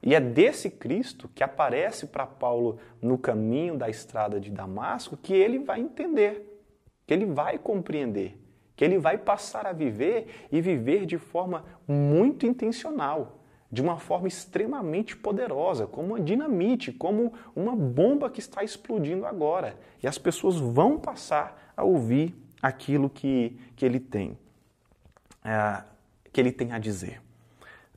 E 0.04 0.14
é 0.14 0.20
desse 0.20 0.70
Cristo 0.70 1.30
que 1.34 1.44
aparece 1.44 2.08
para 2.08 2.26
Paulo 2.26 2.78
no 3.02 3.18
caminho 3.18 3.78
da 3.78 3.90
estrada 3.90 4.38
de 4.38 4.52
Damasco 4.52 5.16
que 5.16 5.34
ele 5.34 5.60
vai 5.60 5.80
entender, 5.80 6.62
que 7.08 7.14
ele 7.14 7.26
vai 7.26 7.58
compreender, 7.58 8.38
que 8.76 8.84
ele 8.84 9.00
vai 9.00 9.18
passar 9.18 9.66
a 9.66 9.72
viver 9.72 10.48
e 10.52 10.60
viver 10.60 11.06
de 11.06 11.18
forma 11.18 11.64
muito 11.88 12.46
intencional, 12.46 13.40
de 13.72 13.82
uma 13.82 13.98
forma 13.98 14.28
extremamente 14.28 15.16
poderosa, 15.16 15.88
como 15.88 16.10
uma 16.10 16.20
dinamite, 16.20 16.92
como 16.92 17.32
uma 17.56 17.74
bomba 17.74 18.30
que 18.30 18.42
está 18.42 18.62
explodindo 18.62 19.26
agora. 19.26 19.78
E 20.04 20.08
as 20.08 20.18
pessoas 20.18 20.58
vão 20.58 21.00
passar 21.00 21.72
a 21.78 21.84
ouvir 21.84 22.36
aquilo 22.62 23.10
que, 23.10 23.58
que 23.78 23.86
ele 23.86 24.02
tem. 24.02 24.38
É, 25.46 25.82
que 26.32 26.42
ele 26.42 26.52
tem 26.52 26.74
a 26.74 26.78
dizer. 26.78 27.23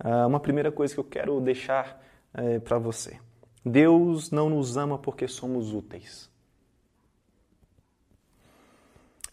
Uh, 0.04 0.26
uma 0.26 0.40
primeira 0.40 0.70
coisa 0.70 0.92
que 0.92 1.00
eu 1.00 1.04
quero 1.04 1.40
deixar 1.40 2.02
uh, 2.34 2.60
para 2.60 2.78
você: 2.78 3.18
Deus 3.64 4.30
não 4.30 4.50
nos 4.50 4.76
ama 4.76 4.98
porque 4.98 5.26
somos 5.26 5.72
úteis. 5.72 6.30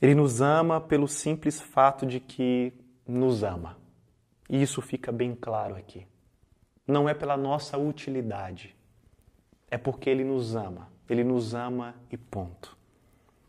Ele 0.02 0.16
nos 0.16 0.42
ama 0.42 0.82
pelo 0.82 1.08
simples 1.08 1.62
fato 1.62 2.06
de 2.06 2.20
que 2.20 2.74
nos 3.08 3.44
ama. 3.44 3.78
E 4.50 4.62
isso 4.62 4.82
fica 4.82 5.12
bem 5.12 5.34
claro 5.34 5.76
aqui. 5.76 6.06
Não 6.86 7.08
é 7.08 7.14
pela 7.14 7.38
nossa 7.38 7.78
utilidade. 7.78 8.76
É 9.72 9.78
porque 9.78 10.10
Ele 10.10 10.24
nos 10.24 10.56
ama. 10.56 10.90
Ele 11.10 11.24
nos 11.24 11.54
ama 11.54 11.96
e 12.12 12.18
ponto. 12.18 12.78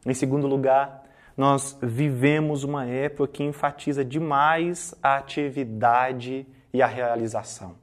Em 0.06 0.14
segundo 0.14 0.46
lugar, 0.46 1.04
nós 1.36 1.76
vivemos 1.82 2.62
uma 2.62 2.86
época 2.86 3.32
que 3.32 3.42
enfatiza 3.42 4.04
demais 4.04 4.94
a 5.02 5.16
atividade 5.16 6.46
e 6.74 6.82
a 6.82 6.86
realização. 6.86 7.76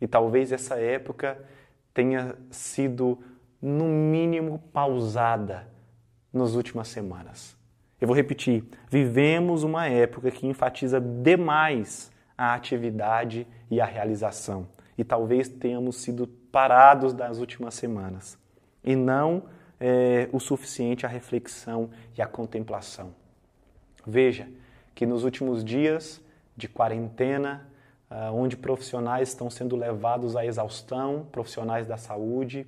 E 0.00 0.08
talvez 0.08 0.50
essa 0.50 0.76
época 0.76 1.38
tenha 1.92 2.34
sido, 2.50 3.18
no 3.60 3.84
mínimo, 3.84 4.58
pausada 4.72 5.68
nas 6.32 6.54
últimas 6.54 6.88
semanas. 6.88 7.54
Eu 8.00 8.08
vou 8.08 8.16
repetir: 8.16 8.64
vivemos 8.90 9.62
uma 9.62 9.86
época 9.86 10.30
que 10.30 10.46
enfatiza 10.46 10.98
demais 10.98 12.10
a 12.36 12.54
atividade 12.54 13.46
e 13.70 13.80
a 13.80 13.84
realização. 13.84 14.66
E 14.96 15.04
talvez 15.04 15.48
tenhamos 15.48 15.96
sido 15.96 16.26
parados 16.26 17.12
das 17.12 17.38
últimas 17.38 17.74
semanas. 17.74 18.38
E 18.82 18.96
não 18.96 19.44
é, 19.78 20.28
o 20.32 20.40
suficiente 20.40 21.04
a 21.04 21.08
reflexão 21.08 21.90
e 22.16 22.22
a 22.22 22.26
contemplação. 22.26 23.14
Veja 24.06 24.48
que 24.94 25.04
nos 25.04 25.22
últimos 25.22 25.62
dias 25.62 26.20
de 26.56 26.68
quarentena, 26.68 27.70
onde 28.32 28.56
profissionais 28.56 29.28
estão 29.28 29.48
sendo 29.48 29.76
levados 29.76 30.36
à 30.36 30.44
exaustão, 30.44 31.26
profissionais 31.30 31.86
da 31.86 31.96
saúde, 31.96 32.66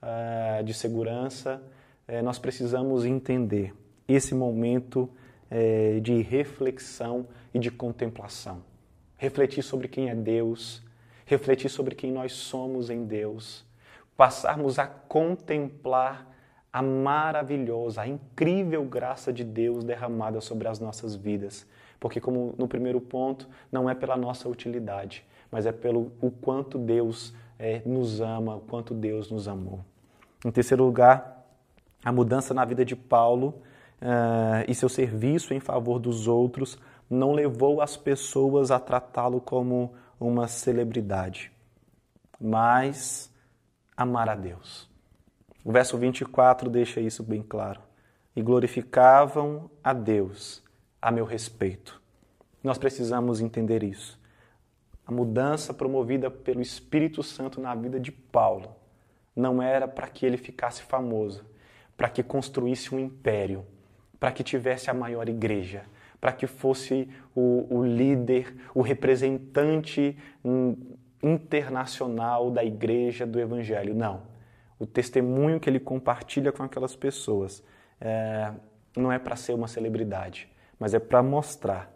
ah, 0.00 0.62
de 0.62 0.72
segurança, 0.72 1.60
eh, 2.06 2.22
nós 2.22 2.38
precisamos 2.38 3.04
entender 3.04 3.74
esse 4.06 4.34
momento 4.34 5.10
eh, 5.50 5.98
de 6.00 6.22
reflexão 6.22 7.26
e 7.52 7.58
de 7.58 7.70
contemplação. 7.70 8.62
Refletir 9.16 9.62
sobre 9.62 9.88
quem 9.88 10.08
é 10.08 10.14
Deus, 10.14 10.82
refletir 11.24 11.68
sobre 11.68 11.94
quem 11.94 12.12
nós 12.12 12.34
somos 12.34 12.90
em 12.90 13.04
Deus, 13.04 13.64
passarmos 14.16 14.78
a 14.78 14.86
contemplar 14.86 16.30
a 16.72 16.82
maravilhosa, 16.82 18.02
a 18.02 18.06
incrível 18.06 18.84
graça 18.84 19.32
de 19.32 19.42
Deus 19.42 19.82
derramada 19.82 20.40
sobre 20.40 20.68
as 20.68 20.78
nossas 20.78 21.16
vidas. 21.16 21.66
Porque, 21.98 22.20
como 22.20 22.54
no 22.58 22.68
primeiro 22.68 23.00
ponto, 23.00 23.48
não 23.70 23.88
é 23.88 23.94
pela 23.94 24.16
nossa 24.16 24.48
utilidade, 24.48 25.24
mas 25.50 25.66
é 25.66 25.72
pelo 25.72 26.12
o 26.20 26.30
quanto 26.30 26.78
Deus 26.78 27.34
é, 27.58 27.82
nos 27.86 28.20
ama, 28.20 28.56
o 28.56 28.60
quanto 28.60 28.94
Deus 28.94 29.30
nos 29.30 29.48
amou. 29.48 29.80
Em 30.44 30.50
terceiro 30.50 30.84
lugar, 30.84 31.44
a 32.04 32.12
mudança 32.12 32.52
na 32.52 32.64
vida 32.64 32.84
de 32.84 32.94
Paulo 32.94 33.62
uh, 34.00 34.68
e 34.68 34.74
seu 34.74 34.88
serviço 34.88 35.54
em 35.54 35.60
favor 35.60 35.98
dos 35.98 36.28
outros 36.28 36.78
não 37.08 37.32
levou 37.32 37.80
as 37.80 37.96
pessoas 37.96 38.70
a 38.70 38.78
tratá-lo 38.78 39.40
como 39.40 39.94
uma 40.20 40.48
celebridade, 40.48 41.52
mas 42.40 43.32
amar 43.96 44.28
a 44.28 44.34
Deus. 44.34 44.88
O 45.64 45.72
verso 45.72 45.96
24 45.96 46.70
deixa 46.70 47.00
isso 47.00 47.22
bem 47.22 47.42
claro. 47.42 47.80
E 48.34 48.42
glorificavam 48.42 49.70
a 49.82 49.92
Deus 49.92 50.62
a 51.06 51.10
meu 51.12 51.24
respeito. 51.24 52.02
Nós 52.64 52.78
precisamos 52.78 53.40
entender 53.40 53.84
isso. 53.84 54.20
A 55.06 55.12
mudança 55.12 55.72
promovida 55.72 56.28
pelo 56.28 56.60
Espírito 56.60 57.22
Santo 57.22 57.60
na 57.60 57.74
vida 57.74 58.00
de 58.00 58.10
Paulo 58.10 58.74
não 59.34 59.62
era 59.62 59.86
para 59.86 60.08
que 60.08 60.26
ele 60.26 60.36
ficasse 60.36 60.82
famoso, 60.82 61.44
para 61.96 62.08
que 62.08 62.22
construísse 62.22 62.92
um 62.92 62.98
império, 62.98 63.64
para 64.18 64.32
que 64.32 64.42
tivesse 64.42 64.90
a 64.90 64.94
maior 64.94 65.28
igreja, 65.28 65.84
para 66.20 66.32
que 66.32 66.48
fosse 66.48 67.08
o, 67.34 67.66
o 67.70 67.84
líder, 67.84 68.56
o 68.74 68.80
representante 68.80 70.18
internacional 71.22 72.50
da 72.50 72.64
igreja 72.64 73.24
do 73.24 73.38
Evangelho. 73.38 73.94
Não 73.94 74.34
o 74.78 74.86
testemunho 74.86 75.58
que 75.58 75.70
ele 75.70 75.80
compartilha 75.80 76.52
com 76.52 76.62
aquelas 76.62 76.94
pessoas 76.94 77.62
é, 78.00 78.52
não 78.96 79.10
é 79.10 79.18
para 79.18 79.36
ser 79.36 79.54
uma 79.54 79.68
celebridade, 79.68 80.48
mas 80.78 80.94
é 80.94 80.98
para 80.98 81.22
mostrar 81.22 81.92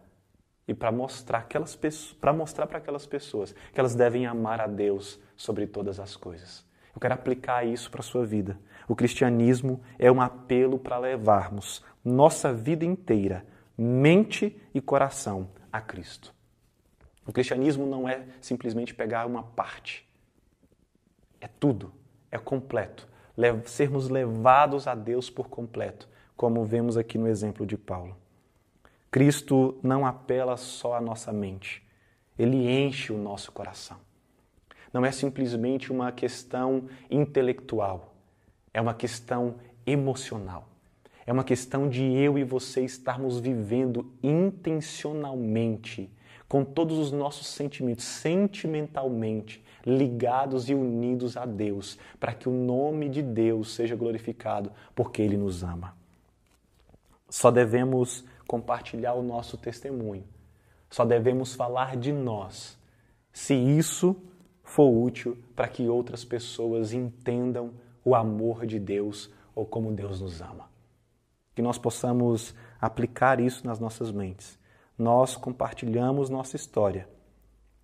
e 0.66 0.74
para 0.74 0.92
mostrar 0.92 1.38
aquelas 1.38 1.74
pessoas, 1.74 2.12
para 2.14 2.32
mostrar 2.32 2.66
para 2.66 2.78
aquelas 2.78 3.06
pessoas 3.06 3.54
que 3.72 3.80
elas 3.80 3.94
devem 3.94 4.26
amar 4.26 4.60
a 4.60 4.66
Deus 4.66 5.20
sobre 5.36 5.66
todas 5.66 5.98
as 5.98 6.16
coisas. 6.16 6.64
Eu 6.94 7.00
quero 7.00 7.14
aplicar 7.14 7.66
isso 7.66 7.90
para 7.90 8.00
a 8.00 8.04
sua 8.04 8.24
vida. 8.24 8.58
O 8.88 8.96
cristianismo 8.96 9.80
é 9.98 10.10
um 10.10 10.20
apelo 10.20 10.78
para 10.78 10.98
levarmos 10.98 11.84
nossa 12.04 12.52
vida 12.52 12.84
inteira, 12.84 13.44
mente 13.76 14.60
e 14.74 14.80
coração, 14.80 15.48
a 15.72 15.80
Cristo. 15.80 16.34
O 17.26 17.32
cristianismo 17.32 17.86
não 17.86 18.08
é 18.08 18.24
simplesmente 18.40 18.94
pegar 18.94 19.26
uma 19.26 19.42
parte. 19.42 20.08
É 21.40 21.48
tudo, 21.48 21.92
é 22.30 22.38
completo. 22.38 23.08
Sermos 23.64 24.08
levados 24.08 24.86
a 24.86 24.94
Deus 24.94 25.30
por 25.30 25.48
completo, 25.48 26.08
como 26.36 26.64
vemos 26.64 26.96
aqui 26.96 27.16
no 27.16 27.28
exemplo 27.28 27.64
de 27.64 27.76
Paulo. 27.76 28.19
Cristo 29.10 29.78
não 29.82 30.06
apela 30.06 30.56
só 30.56 30.94
à 30.94 31.00
nossa 31.00 31.32
mente, 31.32 31.82
ele 32.38 32.70
enche 32.70 33.12
o 33.12 33.18
nosso 33.18 33.50
coração. 33.52 33.98
Não 34.92 35.04
é 35.04 35.12
simplesmente 35.12 35.92
uma 35.92 36.10
questão 36.10 36.84
intelectual, 37.10 38.14
é 38.72 38.80
uma 38.80 38.94
questão 38.94 39.56
emocional. 39.86 40.70
É 41.26 41.32
uma 41.32 41.44
questão 41.44 41.88
de 41.88 42.02
eu 42.02 42.36
e 42.38 42.44
você 42.44 42.84
estarmos 42.84 43.38
vivendo 43.38 44.10
intencionalmente, 44.22 46.10
com 46.48 46.64
todos 46.64 46.98
os 46.98 47.12
nossos 47.12 47.46
sentimentos, 47.46 48.04
sentimentalmente 48.04 49.62
ligados 49.86 50.68
e 50.68 50.74
unidos 50.74 51.36
a 51.36 51.46
Deus, 51.46 51.98
para 52.18 52.32
que 52.32 52.48
o 52.48 52.52
nome 52.52 53.08
de 53.08 53.22
Deus 53.22 53.72
seja 53.74 53.94
glorificado, 53.94 54.72
porque 54.94 55.22
Ele 55.22 55.36
nos 55.36 55.62
ama. 55.62 55.94
Só 57.28 57.50
devemos 57.50 58.24
compartilhar 58.50 59.14
o 59.14 59.22
nosso 59.22 59.56
testemunho, 59.56 60.24
só 60.90 61.04
devemos 61.04 61.54
falar 61.54 61.96
de 61.96 62.12
nós, 62.12 62.76
se 63.32 63.54
isso 63.54 64.16
for 64.64 64.90
útil 64.90 65.38
para 65.54 65.68
que 65.68 65.88
outras 65.88 66.24
pessoas 66.24 66.92
entendam 66.92 67.70
o 68.04 68.12
amor 68.12 68.66
de 68.66 68.80
Deus 68.80 69.30
ou 69.54 69.64
como 69.64 69.92
Deus 69.92 70.20
nos 70.20 70.42
ama. 70.42 70.68
Que 71.54 71.62
nós 71.62 71.78
possamos 71.78 72.52
aplicar 72.80 73.38
isso 73.38 73.64
nas 73.64 73.78
nossas 73.78 74.10
mentes. 74.10 74.58
Nós 74.98 75.36
compartilhamos 75.36 76.28
nossa 76.28 76.56
história, 76.56 77.08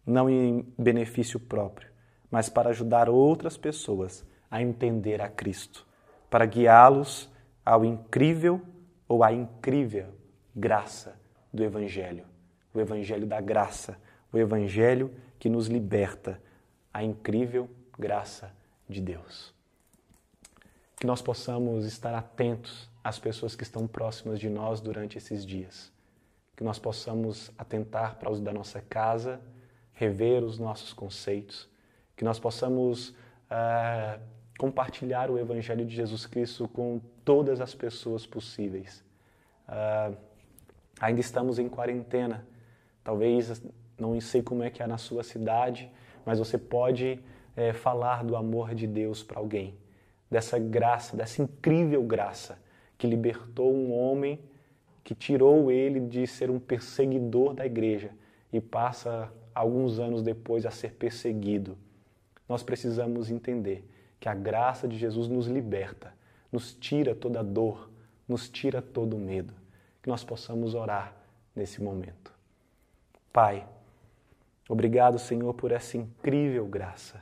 não 0.04 0.28
em 0.28 0.66
benefício 0.76 1.38
próprio, 1.38 1.88
mas 2.28 2.48
para 2.48 2.70
ajudar 2.70 3.08
outras 3.08 3.56
pessoas 3.56 4.26
a 4.50 4.60
entender 4.60 5.22
a 5.22 5.28
Cristo, 5.28 5.86
para 6.28 6.44
guiá-los 6.44 7.30
ao 7.64 7.84
incrível 7.84 8.60
ou 9.06 9.22
à 9.22 9.32
incrível 9.32 10.15
graça 10.56 11.20
do 11.52 11.62
Evangelho, 11.62 12.24
o 12.72 12.80
Evangelho 12.80 13.26
da 13.26 13.40
graça, 13.40 13.98
o 14.32 14.38
Evangelho 14.38 15.14
que 15.38 15.48
nos 15.48 15.66
liberta, 15.66 16.40
a 16.92 17.04
incrível 17.04 17.68
graça 17.98 18.50
de 18.88 19.00
Deus. 19.00 19.54
Que 20.98 21.06
nós 21.06 21.20
possamos 21.20 21.84
estar 21.84 22.14
atentos 22.14 22.88
às 23.04 23.18
pessoas 23.18 23.54
que 23.54 23.62
estão 23.62 23.86
próximas 23.86 24.40
de 24.40 24.48
nós 24.48 24.80
durante 24.80 25.18
esses 25.18 25.44
dias. 25.44 25.92
Que 26.56 26.64
nós 26.64 26.78
possamos 26.78 27.52
atentar 27.58 28.16
para 28.16 28.30
os 28.30 28.40
da 28.40 28.52
nossa 28.52 28.80
casa, 28.80 29.40
rever 29.92 30.42
os 30.42 30.58
nossos 30.58 30.94
conceitos, 30.94 31.68
que 32.16 32.24
nós 32.24 32.38
possamos 32.38 33.10
uh, 33.10 34.18
compartilhar 34.58 35.30
o 35.30 35.38
Evangelho 35.38 35.84
de 35.84 35.94
Jesus 35.94 36.24
Cristo 36.24 36.66
com 36.66 36.98
todas 37.24 37.60
as 37.60 37.74
pessoas 37.74 38.26
possíveis. 38.26 39.04
Uh, 39.68 40.16
ainda 41.00 41.20
estamos 41.20 41.58
em 41.58 41.68
quarentena, 41.68 42.46
talvez 43.02 43.62
não 43.98 44.20
sei 44.20 44.42
como 44.42 44.62
é 44.62 44.70
que 44.70 44.82
é 44.82 44.86
na 44.86 44.98
sua 44.98 45.22
cidade, 45.22 45.90
mas 46.24 46.38
você 46.38 46.58
pode 46.58 47.20
é, 47.54 47.72
falar 47.72 48.24
do 48.24 48.36
amor 48.36 48.74
de 48.74 48.86
Deus 48.86 49.22
para 49.22 49.38
alguém 49.38 49.74
dessa 50.30 50.58
graça, 50.58 51.16
dessa 51.16 51.42
incrível 51.42 52.02
graça 52.02 52.58
que 52.98 53.06
libertou 53.06 53.72
um 53.72 53.92
homem, 53.92 54.40
que 55.04 55.14
tirou 55.14 55.70
ele 55.70 56.00
de 56.00 56.26
ser 56.26 56.50
um 56.50 56.58
perseguidor 56.58 57.54
da 57.54 57.64
igreja 57.64 58.10
e 58.52 58.60
passa 58.60 59.32
alguns 59.54 59.98
anos 59.98 60.22
depois 60.22 60.66
a 60.66 60.70
ser 60.70 60.92
perseguido. 60.94 61.78
Nós 62.48 62.62
precisamos 62.62 63.30
entender 63.30 63.88
que 64.18 64.28
a 64.28 64.34
graça 64.34 64.88
de 64.88 64.96
Jesus 64.96 65.28
nos 65.28 65.46
liberta, 65.46 66.12
nos 66.50 66.74
tira 66.74 67.14
toda 67.14 67.42
dor, 67.42 67.90
nos 68.28 68.48
tira 68.48 68.82
todo 68.82 69.16
medo. 69.16 69.54
Que 70.06 70.10
nós 70.10 70.22
possamos 70.22 70.72
orar 70.76 71.12
nesse 71.52 71.82
momento. 71.82 72.32
Pai, 73.32 73.66
obrigado, 74.68 75.18
Senhor, 75.18 75.52
por 75.52 75.72
essa 75.72 75.96
incrível 75.96 76.64
graça. 76.64 77.20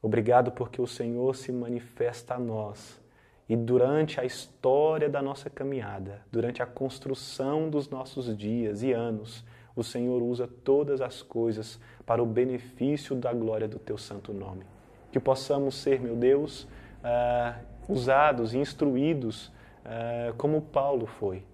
Obrigado 0.00 0.50
porque 0.50 0.80
o 0.80 0.86
Senhor 0.86 1.36
se 1.36 1.52
manifesta 1.52 2.36
a 2.36 2.38
nós 2.38 2.98
e 3.46 3.54
durante 3.54 4.18
a 4.18 4.24
história 4.24 5.10
da 5.10 5.20
nossa 5.20 5.50
caminhada, 5.50 6.22
durante 6.32 6.62
a 6.62 6.66
construção 6.66 7.68
dos 7.68 7.90
nossos 7.90 8.34
dias 8.34 8.82
e 8.82 8.92
anos, 8.92 9.44
o 9.76 9.84
Senhor 9.84 10.22
usa 10.22 10.48
todas 10.48 11.02
as 11.02 11.20
coisas 11.20 11.78
para 12.06 12.22
o 12.22 12.26
benefício 12.26 13.14
da 13.14 13.34
glória 13.34 13.68
do 13.68 13.78
Teu 13.78 13.98
santo 13.98 14.32
nome. 14.32 14.64
Que 15.12 15.20
possamos 15.20 15.74
ser, 15.74 16.00
meu 16.00 16.16
Deus, 16.16 16.62
uh, 16.62 17.92
usados 17.92 18.54
e 18.54 18.58
instruídos 18.58 19.48
uh, 19.84 20.34
como 20.38 20.62
Paulo 20.62 21.04
foi. 21.04 21.49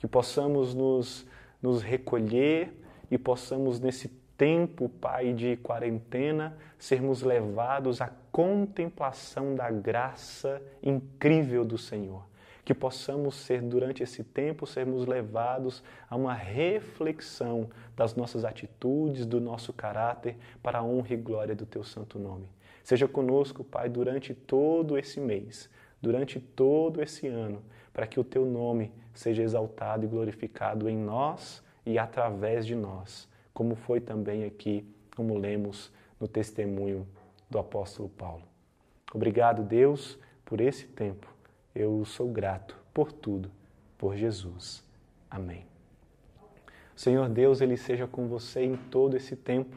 Que 0.00 0.08
possamos 0.08 0.74
nos, 0.74 1.26
nos 1.62 1.82
recolher 1.82 2.74
e 3.10 3.16
possamos, 3.16 3.78
nesse 3.78 4.08
tempo, 4.36 4.88
Pai, 4.88 5.34
de 5.34 5.58
quarentena, 5.58 6.56
sermos 6.78 7.20
levados 7.20 8.00
à 8.00 8.10
contemplação 8.32 9.54
da 9.54 9.70
graça 9.70 10.62
incrível 10.82 11.62
do 11.62 11.76
Senhor. 11.76 12.24
Que 12.64 12.72
possamos 12.72 13.34
ser, 13.34 13.60
durante 13.60 14.02
esse 14.02 14.24
tempo, 14.24 14.66
sermos 14.66 15.06
levados 15.06 15.82
a 16.08 16.16
uma 16.16 16.32
reflexão 16.32 17.68
das 17.94 18.14
nossas 18.14 18.42
atitudes, 18.42 19.26
do 19.26 19.38
nosso 19.40 19.74
caráter, 19.74 20.38
para 20.62 20.78
a 20.78 20.82
honra 20.82 21.12
e 21.12 21.16
glória 21.16 21.54
do 21.54 21.66
Teu 21.66 21.84
santo 21.84 22.18
nome. 22.18 22.48
Seja 22.82 23.06
conosco, 23.06 23.62
Pai, 23.62 23.90
durante 23.90 24.32
todo 24.32 24.96
esse 24.96 25.20
mês, 25.20 25.68
durante 26.00 26.40
todo 26.40 27.02
esse 27.02 27.26
ano, 27.26 27.62
para 27.92 28.06
que 28.06 28.18
o 28.18 28.24
Teu 28.24 28.46
nome 28.46 28.90
seja 29.14 29.42
exaltado 29.42 30.04
e 30.04 30.08
glorificado 30.08 30.88
em 30.88 30.96
nós 30.96 31.62
e 31.84 31.98
através 31.98 32.66
de 32.66 32.74
nós 32.74 33.28
como 33.60 33.74
foi 33.74 34.00
também 34.00 34.44
aqui, 34.44 34.86
como 35.14 35.36
lemos 35.36 35.92
no 36.18 36.26
testemunho 36.26 37.06
do 37.50 37.58
apóstolo 37.58 38.08
Paulo. 38.08 38.42
Obrigado, 39.12 39.62
Deus, 39.62 40.18
por 40.46 40.62
esse 40.62 40.86
tempo. 40.86 41.30
Eu 41.74 42.02
sou 42.06 42.30
grato 42.30 42.74
por 42.94 43.12
tudo, 43.12 43.50
por 43.98 44.16
Jesus. 44.16 44.82
Amém. 45.30 45.66
Senhor 46.96 47.28
Deus, 47.28 47.60
Ele 47.60 47.76
seja 47.76 48.06
com 48.06 48.26
você 48.28 48.64
em 48.64 48.76
todo 48.76 49.14
esse 49.16 49.36
tempo. 49.36 49.76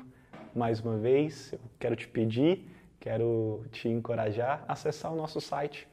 Mais 0.55 0.79
uma 0.79 0.95
vez, 0.97 1.51
eu 1.51 1.59
quero 1.79 1.97
te 1.97 2.07
pedir, 2.07 2.69
quero 2.99 3.65
te 3.71 3.89
encorajar 3.89 4.63
a 4.67 4.73
acessar 4.73 5.11
o 5.11 5.15
nosso 5.15 5.41
site 5.41 5.89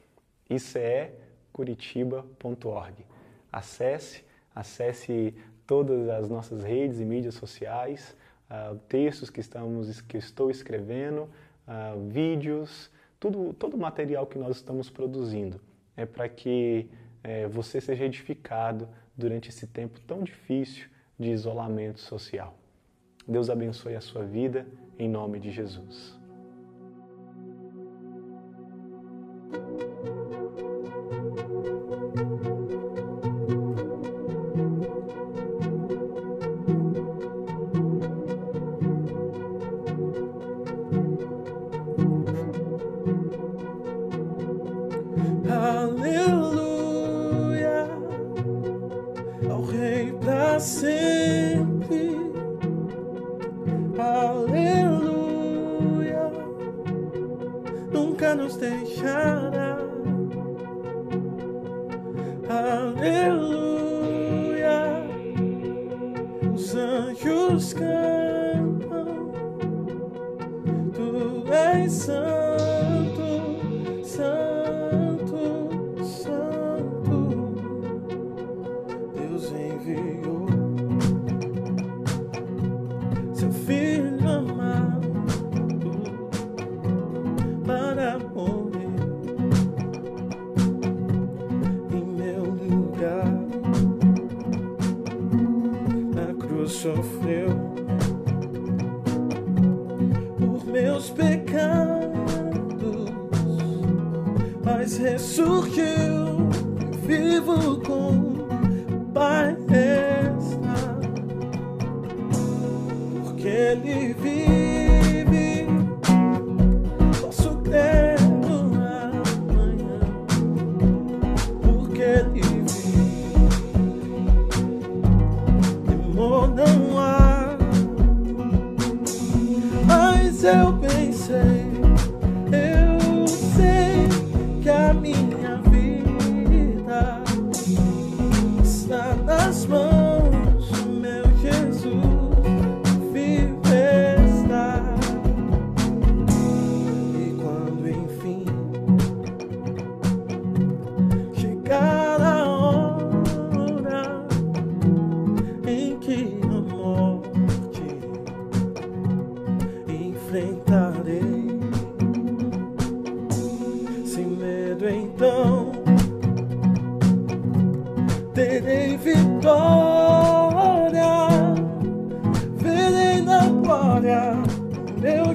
icecuritiba.org. 0.49 3.07
Acesse, 3.53 4.25
acesse 4.55 5.35
todas 5.67 6.09
as 6.09 6.29
nossas 6.29 6.63
redes 6.63 7.01
e 7.01 7.05
mídias 7.05 7.35
sociais, 7.35 8.17
uh, 8.51 8.77
textos 8.89 9.31
que, 9.31 9.41
estamos, 9.41 10.01
que 10.03 10.17
estou 10.17 10.51
escrevendo, 10.51 11.29
uh, 11.67 12.09
vídeos, 12.09 12.91
tudo, 13.19 13.53
todo 13.53 13.75
o 13.75 13.79
material 13.79 14.27
que 14.27 14.39
nós 14.39 14.57
estamos 14.57 14.91
produzindo. 14.91 15.61
É 15.97 16.07
para 16.07 16.29
que 16.29 16.89
é, 17.23 17.47
você 17.47 17.81
seja 17.81 18.05
edificado 18.05 18.89
durante 19.17 19.51
esse 19.51 19.67
tempo 19.67 20.01
tão 20.01 20.23
difícil 20.23 20.89
de 21.19 21.31
isolamento 21.31 22.01
social. 22.01 22.57
Deus 23.29 23.51
abençoe 23.51 23.95
a 23.95 24.01
sua 24.01 24.25
vida, 24.25 24.67
em 24.99 25.09
nome 25.09 25.39
de 25.39 25.51
Jesus. 25.51 26.20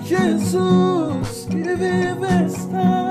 Jesus 0.06 1.48
que 1.50 1.76
vive 1.76 2.46
estás, 2.46 3.05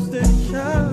Tuesday. 0.00 0.89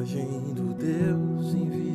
agindo 0.00 0.62
do 0.62 0.74
Deus 0.74 1.54
enviado. 1.54 1.87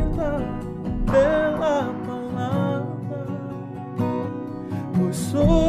alimenta 0.00 0.40
pela 1.10 1.92
palavra. 2.06 3.26
Pois 4.96 5.16
sou 5.16 5.59